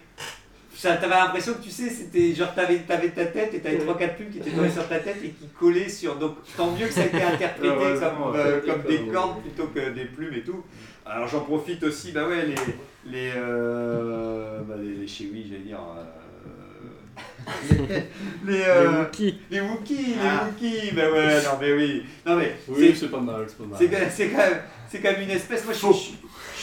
[0.81, 4.15] t'avais l'impression que tu sais, c'était genre t'avais, t'avais ta tête et t'avais trois quatre
[4.15, 6.93] plumes qui étaient collées sur ta tête et qui collaient sur, donc tant mieux que
[6.93, 10.41] ça a été interprété Heureusement, comme, euh, comme des cordes plutôt que des plumes et
[10.43, 10.63] tout.
[11.05, 12.55] Alors j'en profite aussi, bah ouais, les,
[13.11, 15.79] les, euh, bah, les, les j'allais dire.
[15.79, 16.03] euh,
[17.71, 17.77] les,
[18.51, 19.39] les, Les euh, Wookiees.
[19.51, 20.45] les Wookiees, les Ah.
[20.47, 22.03] Wookiees, bah ouais, non mais oui.
[22.25, 23.77] Non mais Oui, c'est pas mal, c'est pas mal.
[23.79, 25.63] c'est quand, c'est quand même, c'est quand même une espèce.
[25.63, 26.17] Moi, je, suis-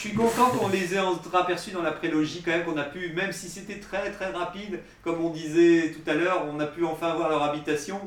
[0.09, 3.31] suis content qu'on les ait entreaperçus dans la prélogie, quand même, qu'on a pu, même
[3.31, 7.13] si c'était très très rapide, comme on disait tout à l'heure, on a pu enfin
[7.15, 7.99] voir leur habitation.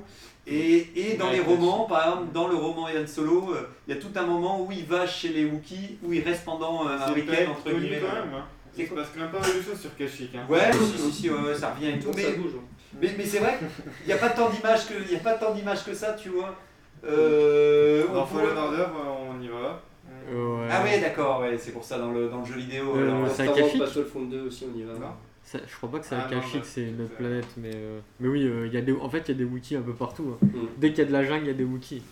[0.49, 3.94] Et, et dans Ouais, les romans, par exemple, dans le roman Yann Solo, euh, il
[3.94, 6.86] y a tout un moment où il va chez les Wookiees, où il reste pendant
[6.86, 7.99] euh, un C'est week-end, entre guillemets.
[8.01, 8.34] quand même.
[8.34, 8.44] Hein.
[8.72, 10.34] C'est Il se passe quand même pas mal de choses sur Kashyyyk.
[10.36, 10.47] Hein.
[10.49, 12.11] Ouais, si, si, si, ouais, ouais, ça revient et tout.
[12.14, 12.53] Mais, ça bouge.
[12.57, 12.62] hein.
[13.01, 15.34] mais, mais c'est vrai qu'il n'y a pas tant d'images que, il y a pas
[15.34, 16.55] tant d'images que ça, tu vois.
[17.05, 18.84] Euh, on Dans pourrait- Fallen Order,
[19.30, 19.82] on y va.
[20.28, 20.66] Ouais.
[20.70, 22.94] Ah ouais, d'accord, ouais, c'est pour ça dans le, dans le jeu vidéo.
[22.96, 24.92] Euh, alors, c'est Star un Wars Kashyyyk Battlefront 2 aussi, on y va.
[24.94, 25.12] Non
[25.44, 28.00] Ça- je crois pas que c'est Ah bah, c'est une autre c'est- planète, mais, euh,
[28.18, 29.82] mais oui, euh, il y a des, en fait, il y a des Wookiees un
[29.82, 30.34] peu partout.
[30.34, 30.46] hein.
[30.46, 30.58] Mm.
[30.78, 32.02] Dès qu'il y a de la jungle, il y a des Wookiees.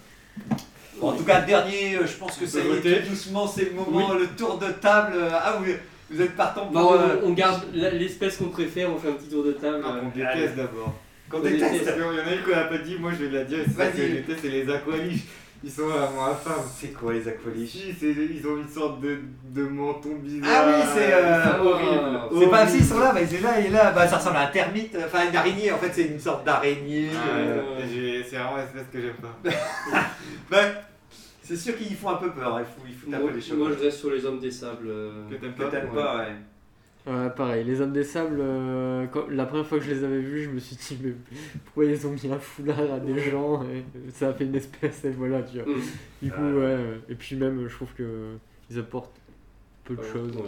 [1.01, 3.03] Bon, en tout cas, dernier, euh, je pense que On ça peut y est, voter.
[3.03, 5.15] tout doucement, c'est le moment, le tour de table.
[5.17, 5.67] euh, Ah, vous,
[6.11, 6.73] vous êtes partant pour.
[6.75, 9.81] Bah, euh, on, on garde l'espèce qu'on préfère, on fait un petit tour de table.
[9.83, 10.01] Non, euh.
[10.01, 10.95] qu'on déteste d'abord.
[11.29, 11.93] qu'on on déteste.
[11.95, 14.25] Qu'il y en a une qu'on a pas dit, moi je vais la dire, c'est
[14.41, 15.23] c'est les aqualiches.
[15.65, 16.63] Ils sont vraiment infâmes.
[16.79, 20.51] C'est quoi les aqualiches ils ont une sorte de, de menton bizarre.
[20.53, 22.21] Ah oui, c'est, euh, Ils sont horribles.
[22.39, 23.91] C'est pas si, ils sont là, bah, il est là, il est là.
[23.93, 27.09] Bah, ça ressemble à un termite, enfin une araignée, en fait, c'est une sorte d'araignée.
[27.15, 29.51] Ah, euh, C'est vraiment l'espèce que j'aime pas.
[30.51, 30.59] bah,
[31.43, 33.59] c'est sûr qu'ils font un peu peur, il faut, il faut Moi, taper les choses.
[33.59, 34.87] moi, je reste sur les hommes des sables.
[34.89, 35.29] euh.
[35.31, 36.03] Que t'aimes Que pas t'aimes ouais.
[36.03, 36.37] pas, ouais.
[37.07, 40.21] Ouais, pareil, les hommes des sables, euh, quand- la première fois que je les avais
[40.21, 41.13] vus, je me suis dit, mais
[41.67, 45.05] pourquoi ils ont mis un foulard à des gens et Ça a fait une espèce,
[45.05, 45.71] et voilà, tu vois.
[45.75, 45.81] Mm.
[46.23, 46.79] Du coup, Euh.
[46.95, 48.37] ouais, et puis même, je trouve que
[48.71, 49.17] ils apportent
[49.85, 50.35] peu de choses.
[50.37, 50.43] ouais.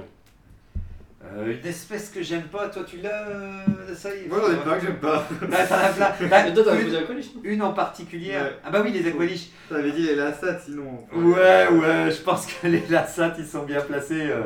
[1.25, 4.29] Euh, une espèce que j'aime pas, toi tu l'as, euh, ça y est.
[4.29, 5.27] Moi j'en ai pas que j'aime pas.
[5.51, 6.29] Bah, t'en as plein.
[6.29, 8.31] Bah, Mais toi, t'as une- Une en particulier.
[8.31, 8.53] Ouais.
[8.65, 9.49] Ah bah oui, les aqualiches.
[9.69, 11.05] T'avais dit les lassades sinon.
[11.13, 14.31] Ouais, ouais, je pense que les Lassat, ils sont bien placés.
[14.31, 14.43] euh,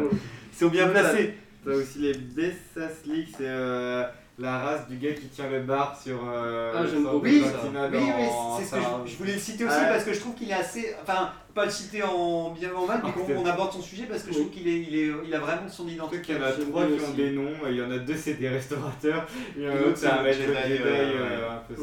[0.52, 1.34] ils sont bien placés.
[1.64, 4.04] T'as aussi les Bessaslik, c'est euh,
[4.38, 6.18] la race du gars qui tient le bar sur.
[6.26, 7.88] Euh, Ah, le j'aime beaucoup Oui, ça.
[7.92, 8.26] Oui, oui,
[8.58, 10.54] c'est ce que je, je voulais le citer aussi parce que je trouve qu'il est
[10.54, 10.94] assez.
[11.02, 14.22] Enfin, pas le citer en bien ou en mal, mais qu'on aborde son sujet parce
[14.22, 16.22] que je trouve qu'il est, il est, il a vraiment son identité.
[16.22, 18.34] qu'il y en a trois qui ont des noms, il y en a deux c'est
[18.34, 19.26] des restaurateurs,
[19.58, 21.74] et Et un l'autre, autre c'est un maître Jedi, euh, euh, un peu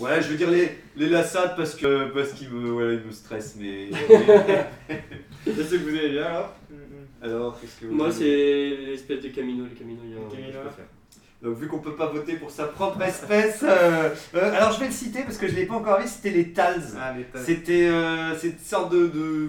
[0.00, 0.20] ouais.
[0.22, 3.56] je veux dire les, les Lassat parce que parce qu'ils me, voilà, ils me stressent,
[3.58, 3.88] mais.
[5.44, 6.54] C'est ce que vous aimez bien alors
[7.22, 8.24] Alors, qu'est-ce que vous Moi, c'est
[8.86, 9.64] l'espèce de Camino.
[9.64, 10.58] Les Camino, il y a un- Camino.
[11.40, 14.86] Donc vu qu'on peut pas voter pour sa propre espèce, euh, euh, alors je vais
[14.86, 16.82] le citer parce que je l'ai pas encore vu, c'était les Tals.
[17.00, 17.14] Ah.
[17.44, 19.48] C'était euh, cette sorte de, de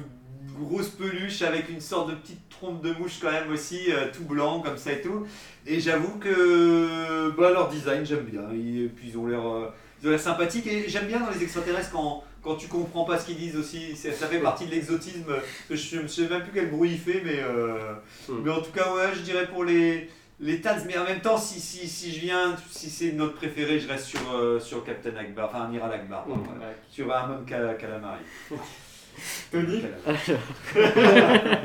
[0.59, 4.24] grosse peluche avec une sorte de petite trompe de mouche quand même aussi, euh, tout
[4.24, 5.26] blanc comme ça et tout.
[5.65, 8.43] Et j'avoue que bah, leur design j'aime bien.
[8.51, 9.70] Et puis ils ont l'air euh,
[10.03, 13.17] ils ont l'air sympathiques et j'aime bien dans les extraterrestres quand quand tu comprends pas
[13.19, 15.33] ce qu'ils disent aussi, ça fait partie de l'exotisme.
[15.69, 17.93] Je ne sais même plus quel bruit il fait, mais, euh,
[18.27, 18.41] Hmm.
[18.43, 20.09] mais en tout cas, ouais, je dirais pour les,
[20.39, 20.61] les.
[20.87, 24.05] Mais en même temps, si, si, si je viens, si c'est notre préféré, je reste
[24.05, 26.59] sur, euh, sur Captain Akbar, enfin Amiral Akbar, pardon, Hmm.
[26.61, 26.75] ouais.
[26.89, 27.07] Sur
[27.47, 28.21] Cal- Calamari.
[29.51, 29.83] Tony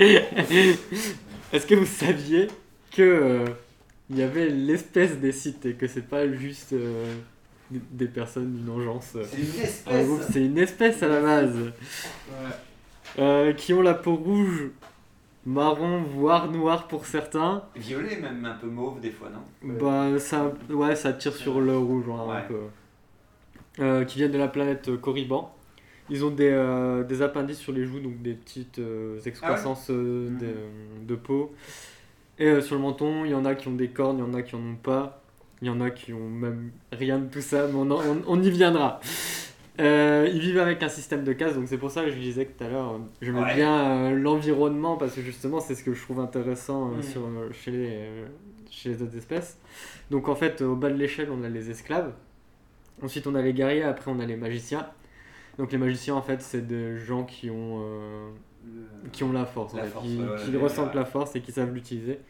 [1.52, 2.48] Est-ce que vous saviez
[2.90, 3.44] que euh,
[4.10, 7.14] il y avait l'espèce des sites et que c'est pas juste euh,
[7.90, 10.26] des- personnes d'une engeance C'est une espèce.
[10.30, 11.56] C'est une espèce à la base.
[11.56, 11.62] Ouais.
[13.18, 14.70] euh, qui ont la peau rouge,
[15.46, 17.62] marron, voire noire pour certains.
[17.76, 19.74] Violet, même un peu mauve des fois, non?
[19.78, 22.60] Bah, ça, ouais, ça tire sur le rouge hein, un peu.
[23.80, 25.52] Euh, qui viennent de la planète euh, Corriban.
[26.10, 30.28] Ils ont des, euh, des appendices sur les joues, donc des petites euh, excroissances euh,
[30.30, 30.38] Mhm.
[30.38, 30.54] de,
[31.06, 31.54] de peau.
[32.38, 34.24] Et euh, sur le menton, il y en a qui ont des cornes, il y
[34.30, 35.23] en a qui en ont pas.
[35.64, 38.22] Il y en a qui ont même rien de tout ça, mais on, en- on-
[38.26, 39.00] on y viendra.
[39.80, 42.44] Euh, ils vivent avec un système de casse, donc c'est pour ça que je disais
[42.44, 43.54] tout à l'heure, euh, j'aimais Ouais.
[43.54, 47.50] bien euh, l'environnement parce que justement c'est ce que je trouve intéressant euh, sur, euh,
[47.50, 48.08] chez, les,
[48.70, 49.58] chez les autres espèces.
[50.10, 52.12] Donc en fait, au bas de l'échelle, on a les esclaves.
[53.02, 53.84] Ensuite, on a les guerriers.
[53.84, 54.86] Après, on a les magiciens.
[55.58, 58.30] Donc les magiciens, en fait, c'est des gens qui ont, euh,
[59.12, 61.00] qui ont la force, en La fait, force, qui, ouais, ouais, qui ouais, ressentent ouais.
[61.00, 62.20] la force et qui savent l'utiliser.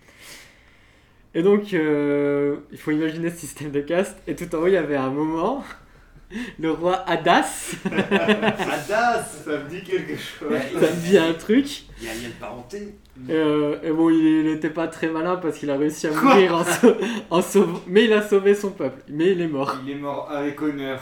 [1.34, 4.16] Et donc, euh, il faut imaginer ce système de caste.
[4.26, 5.64] Et tout en haut, il y avait un moment,
[6.60, 10.52] le roi Hadas, Hadas Ça me dit quelque chose.
[10.74, 11.82] ça me dit un truc.
[12.00, 12.94] Il y a un lien de parenté.
[13.28, 16.56] Et, euh, et bon, il n'était pas très malin parce qu'il a réussi à mourir
[16.56, 16.94] en, sau-
[17.30, 17.80] en sauvant.
[17.86, 19.02] Mais il a sauvé son peuple.
[19.08, 19.76] Mais il est mort.
[19.84, 21.00] Il est mort avec honneur.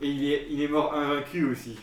[0.00, 1.78] Et il est, il est mort invaincu aussi.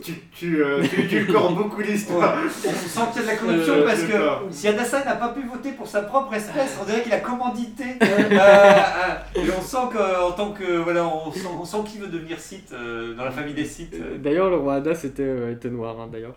[0.00, 2.38] Tu, tu, euh, tu, corps beaucoup l'histoire.
[2.42, 4.42] On sent qu'il y a de la corruption Euh, parce je sais que pas.
[4.50, 7.84] si Adassa n'a pas pu voter pour sa propre espèce, on dirait qu'il a commandité.
[8.02, 10.78] Euh, euh, et on sent qu'en tant que.
[10.78, 13.94] Voilà, on sent, on sent qu'il veut devenir site euh, dans la famille des sites.
[13.94, 16.36] Euh, D'ailleurs, le roi Hadas était, euh, était noir, hein, d'ailleurs.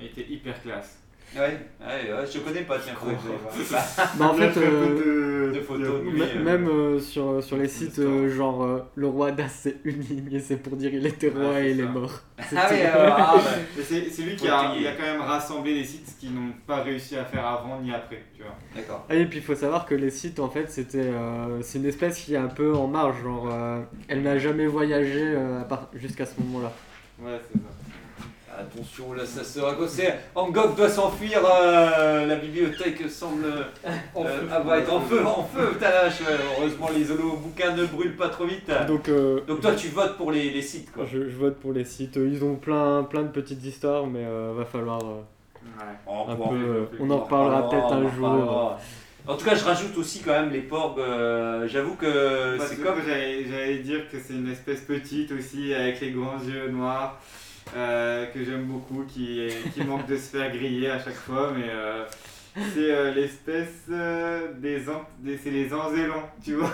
[0.00, 0.98] Il était hyper classe.
[1.36, 1.40] Ouais,
[1.80, 3.84] ouais, ouais, je connais pas, tiens, faudrait que j'aille voir.
[4.16, 6.22] Bah, en fait, euh, de, photos de lui.
[6.22, 10.00] euh, même euh, sur, sur les sites, euh, genre euh, le roi Hadas c'est une
[10.00, 12.20] ligne et c'est pour dire il était roi Ouais, et il est mort.
[12.48, 12.74] C'est Ah tout.
[12.74, 13.50] oui, alors, ah, bah.
[13.76, 14.80] Mais C'est c'est lui qui a, payer.
[14.82, 17.92] il a quand même rassemblé les sites qui n'ont pas réussi à faire avant ni
[17.92, 18.22] après.
[18.36, 18.54] Tu vois.
[18.74, 19.04] D'accord.
[19.08, 21.86] Ah, et puis il faut savoir que les sites en fait c'était euh, c'est une
[21.86, 25.64] espèce qui est un peu en marge, genre euh, elle n'a jamais voyagé euh, à
[25.64, 26.72] part- jusqu'à ce moment-là.
[27.20, 27.64] Ouais, c'est ça.
[28.58, 31.40] Attention, là, ça sera quoi C'est Angok doit s'enfuir.
[31.44, 35.72] euh, la bibliothèque semble euh, avoir être en feu, en feu.
[36.58, 38.70] Heureusement, les holo bouquins ne brûlent pas trop vite.
[38.86, 41.04] Donc, euh, Donc toi, tu votes pour les, les sites, quoi.
[41.10, 42.16] je, je vote pour les sites.
[42.16, 45.20] Ils ont plein plein de petites histoires, mais euh, va falloir euh,
[45.64, 46.12] Ouais.
[46.28, 46.56] Un bon, peu.
[46.56, 48.78] euh, on on en reparlera peut-être on en un jour.
[49.26, 50.98] En tout cas, je rajoute aussi quand même les porgs.
[51.00, 52.98] euh, J'avoue que c'est comme.
[53.06, 57.18] j'allais dire que c'est une espèce petite aussi, avec les grands yeux noirs,
[57.76, 61.66] euh, que j'aime beaucoup, qui, qui manque de se faire griller à chaque fois, mais
[61.68, 62.04] euh,
[62.56, 63.88] c'est euh, l'espèce
[64.58, 66.70] des, an- des c'est les anzélons, tu vois.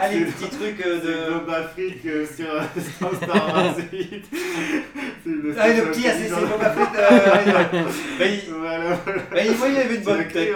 [0.00, 1.38] Ah, les petits trucs euh, C'est de.
[1.40, 2.02] Bob Afrique
[2.34, 4.24] sur, Star Wars 8.
[5.24, 7.82] C'est une Ah, le petit, ah, c'est ouais, ouais.
[8.18, 9.22] Bah, il- Voilà, voilà.
[9.30, 10.54] bah, il voyait, il avait une bonne tête.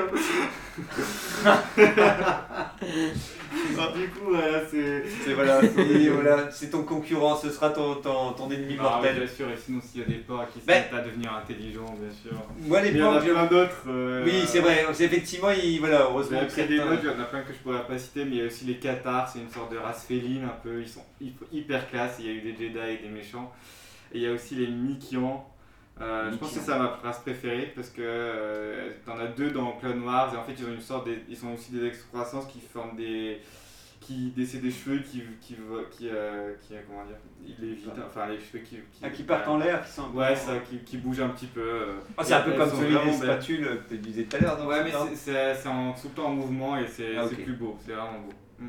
[3.79, 5.05] Alors, du coup, voilà, c'est.
[5.25, 8.91] C'est voilà, et voilà, c'est ton concurrent, ce sera ton, ton, ton ennemi Ah, oui,
[9.09, 9.17] mortel.
[9.19, 11.33] bien sûr, et sinon, s'il y a des porcs qui se Ben- mettent à devenir
[11.35, 12.33] intelligents, bien sûr.
[12.61, 13.83] Moi, les Il y en a porcs, je- plein d'autres.
[13.89, 16.39] euh, Oui, c'est vrai, c'est effectivement, il, voilà, heureusement.
[16.41, 18.31] que après des certains- il y en a plein que je pourrais pas citer, mais
[18.33, 20.89] il y a aussi les Cathares, c'est une sorte de race féline un peu, ils
[20.89, 23.53] sont hyp- hyper classe, il y a eu des Jedi et des méchants.
[24.15, 25.49] Et il y a aussi les Mikians.
[26.01, 29.51] Euh, je pense que c'est ça ma race préférée parce que euh, t'en as deux
[29.51, 31.87] dans Clone Wars et en fait ils ont une sorte de- ils sont aussi des
[31.87, 33.41] excroissances qui forment des
[34.01, 35.55] qui c'est des cheveux qui qui
[35.91, 37.17] qui, euh, qui, euh, comment dire
[37.47, 40.11] ils lévitent enfin les cheveux qui qui, Ah, qui partent en l'air, qui sont.
[40.15, 41.63] ouais ça qui, qui bougent un petit peu.
[42.17, 43.15] Ah, c'est un peu comme celui des belles.
[43.15, 46.27] spatules que tu disais tout à l'heure, Ouais, mais c'est- c'est en tout le temps
[46.29, 48.33] en mouvement et c'est Ah, plus beau, c'est vraiment beau.
[48.59, 48.69] Mm.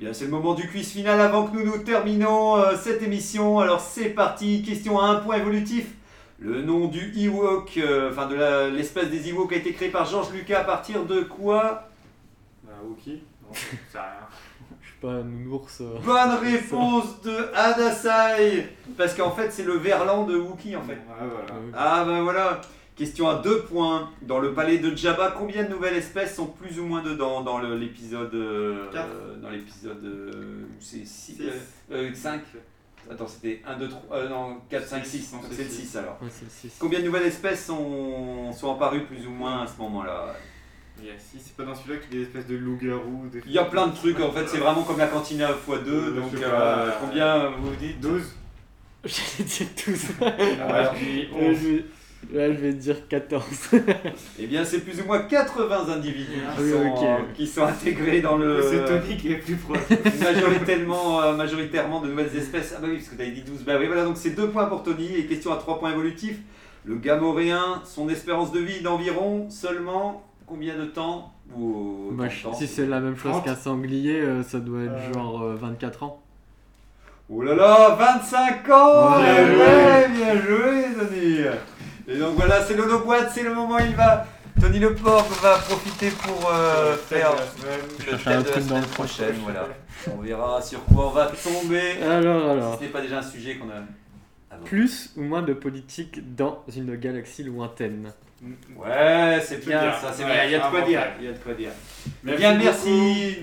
[0.00, 3.60] Bien, c'est le moment du quiz final avant que nous nous terminons euh, cette émission.
[3.60, 5.86] Alors c'est parti, question à un point évolutif.
[6.42, 10.04] Le nom du Ewok, euh, enfin de la- l'espèce des Ewoks a été créé par
[10.06, 11.88] Georges Lucas à partir de quoi
[12.64, 14.06] Bah, Wookie Non, c'est rien.
[14.80, 15.80] Je sais pas, un nounours.
[15.80, 20.92] euh, Bonne réponse de Hadasai Parce qu'en fait c'est le verlan de Wookie en fait.
[20.94, 21.60] Ouais, voilà.
[21.76, 22.60] Ah ben voilà
[22.96, 24.10] Question à deux points.
[24.20, 27.58] Dans le palais de Jabba, combien de nouvelles espèces sont plus ou moins dedans dans
[27.58, 28.34] l'épisode...
[28.34, 29.08] euh, Quatre.
[29.14, 30.04] euh, dans l'épisode...
[30.04, 31.36] euh, c'est 6...
[31.36, 32.14] Six.
[32.14, 32.40] 5
[33.10, 34.16] Attends, c'était 1, 2, 3...
[34.16, 35.32] Euh, non, 4, 5, 6.
[35.32, 35.86] Non, c'est le six.
[35.86, 36.18] 6 alors.
[36.22, 36.76] ouais, c'est le six.
[36.78, 40.34] Combien de nouvelles espèces sont, sont apparues plus ou moins à ce moment-là?
[41.00, 43.28] Il y a si, c'est pas dans celui-là qu'il y a des espèces de loups-garous.
[43.32, 45.88] des- Il y a plein de trucs, en fait, c'est vraiment comme la cantina x2,
[45.88, 47.98] Euh, donc euh, combien vous dites?
[48.00, 48.22] 12
[49.04, 50.06] J'allais dire tous.
[50.20, 51.84] Alors, Euh, je vais-
[52.32, 53.44] Là, je vais dire 14.
[54.38, 57.62] Eh bien, c'est plus ou moins 80 individus qui, Ah oui, sont, euh, qui sont
[57.64, 58.62] intégrés dans le...
[58.62, 59.78] C'est Tony qui est plus proche.
[60.22, 62.74] majoritairement, euh, majoritairement de nouvelles espèces.
[62.76, 63.64] Ah bah oui, parce que tu avais dit 12.
[63.64, 65.14] Bah oui, voilà, donc c'est 2 points pour Tony.
[65.16, 66.38] Et question à 3 points évolutifs.
[66.84, 72.66] Le gamoréen, son espérance de vie d'environ seulement combien de temps Ou Bah, temps si
[72.66, 73.44] c'est la même chose 30.
[73.44, 75.12] qu'un sanglier, euh, ça doit être Euh.
[75.14, 76.22] genre euh, 24 ans.
[77.28, 79.24] Oh là là, 25 ans Ouais.
[79.24, 81.36] Bien joué, bien joué, Tony
[82.08, 84.26] Et donc voilà, c'est l'Ono Boîte, c'est le moment où il va...
[84.60, 88.84] Tony Leport va profiter pour euh, faire le thème de la truc dans le semaine
[88.84, 89.40] prochaine, prochain.
[89.44, 89.68] voilà.
[90.16, 92.00] On verra sur quoi on va tomber.
[92.02, 92.78] Alors, Si alors.
[92.78, 93.82] ce n'est pas déjà un sujet qu'on a...
[94.50, 94.64] Ah bon.
[94.64, 98.12] Plus ou moins de politique dans une galaxie lointaine?
[98.76, 99.92] Ouais, c'est bien, bien.
[99.92, 101.00] ça, c'est Ouais, bien, il y a de quoi dire.
[101.00, 101.08] bien.
[101.20, 101.70] Il y a de quoi dire.
[102.24, 102.90] Merci Bien, merci,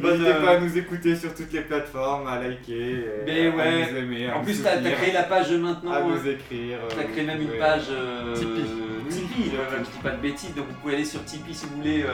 [0.01, 3.55] N'hésitez euh, pas à nous écouter sur toutes les plateformes, à liker, et Mais à
[3.55, 3.91] ouais.
[3.91, 5.91] nous aimer, à En plus, t'as t'as créé la page maintenant.
[5.91, 6.79] à euh, nous écrire.
[6.89, 8.65] T'as euh, créé même une page euh, Tipeee.
[9.09, 12.03] Tipeee, je dis pas de bêtises, donc vous pouvez aller sur Tipeee si vous voulez
[12.03, 12.07] euh,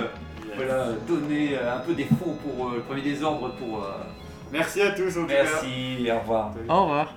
[0.56, 3.84] voilà, donner euh, un peu des fonds pour euh, le premier désordre pour.
[3.84, 3.90] euh,
[4.52, 5.44] Merci à tous en tout cas.
[5.44, 6.54] Merci, au revoir.
[6.70, 7.14] Au revoir.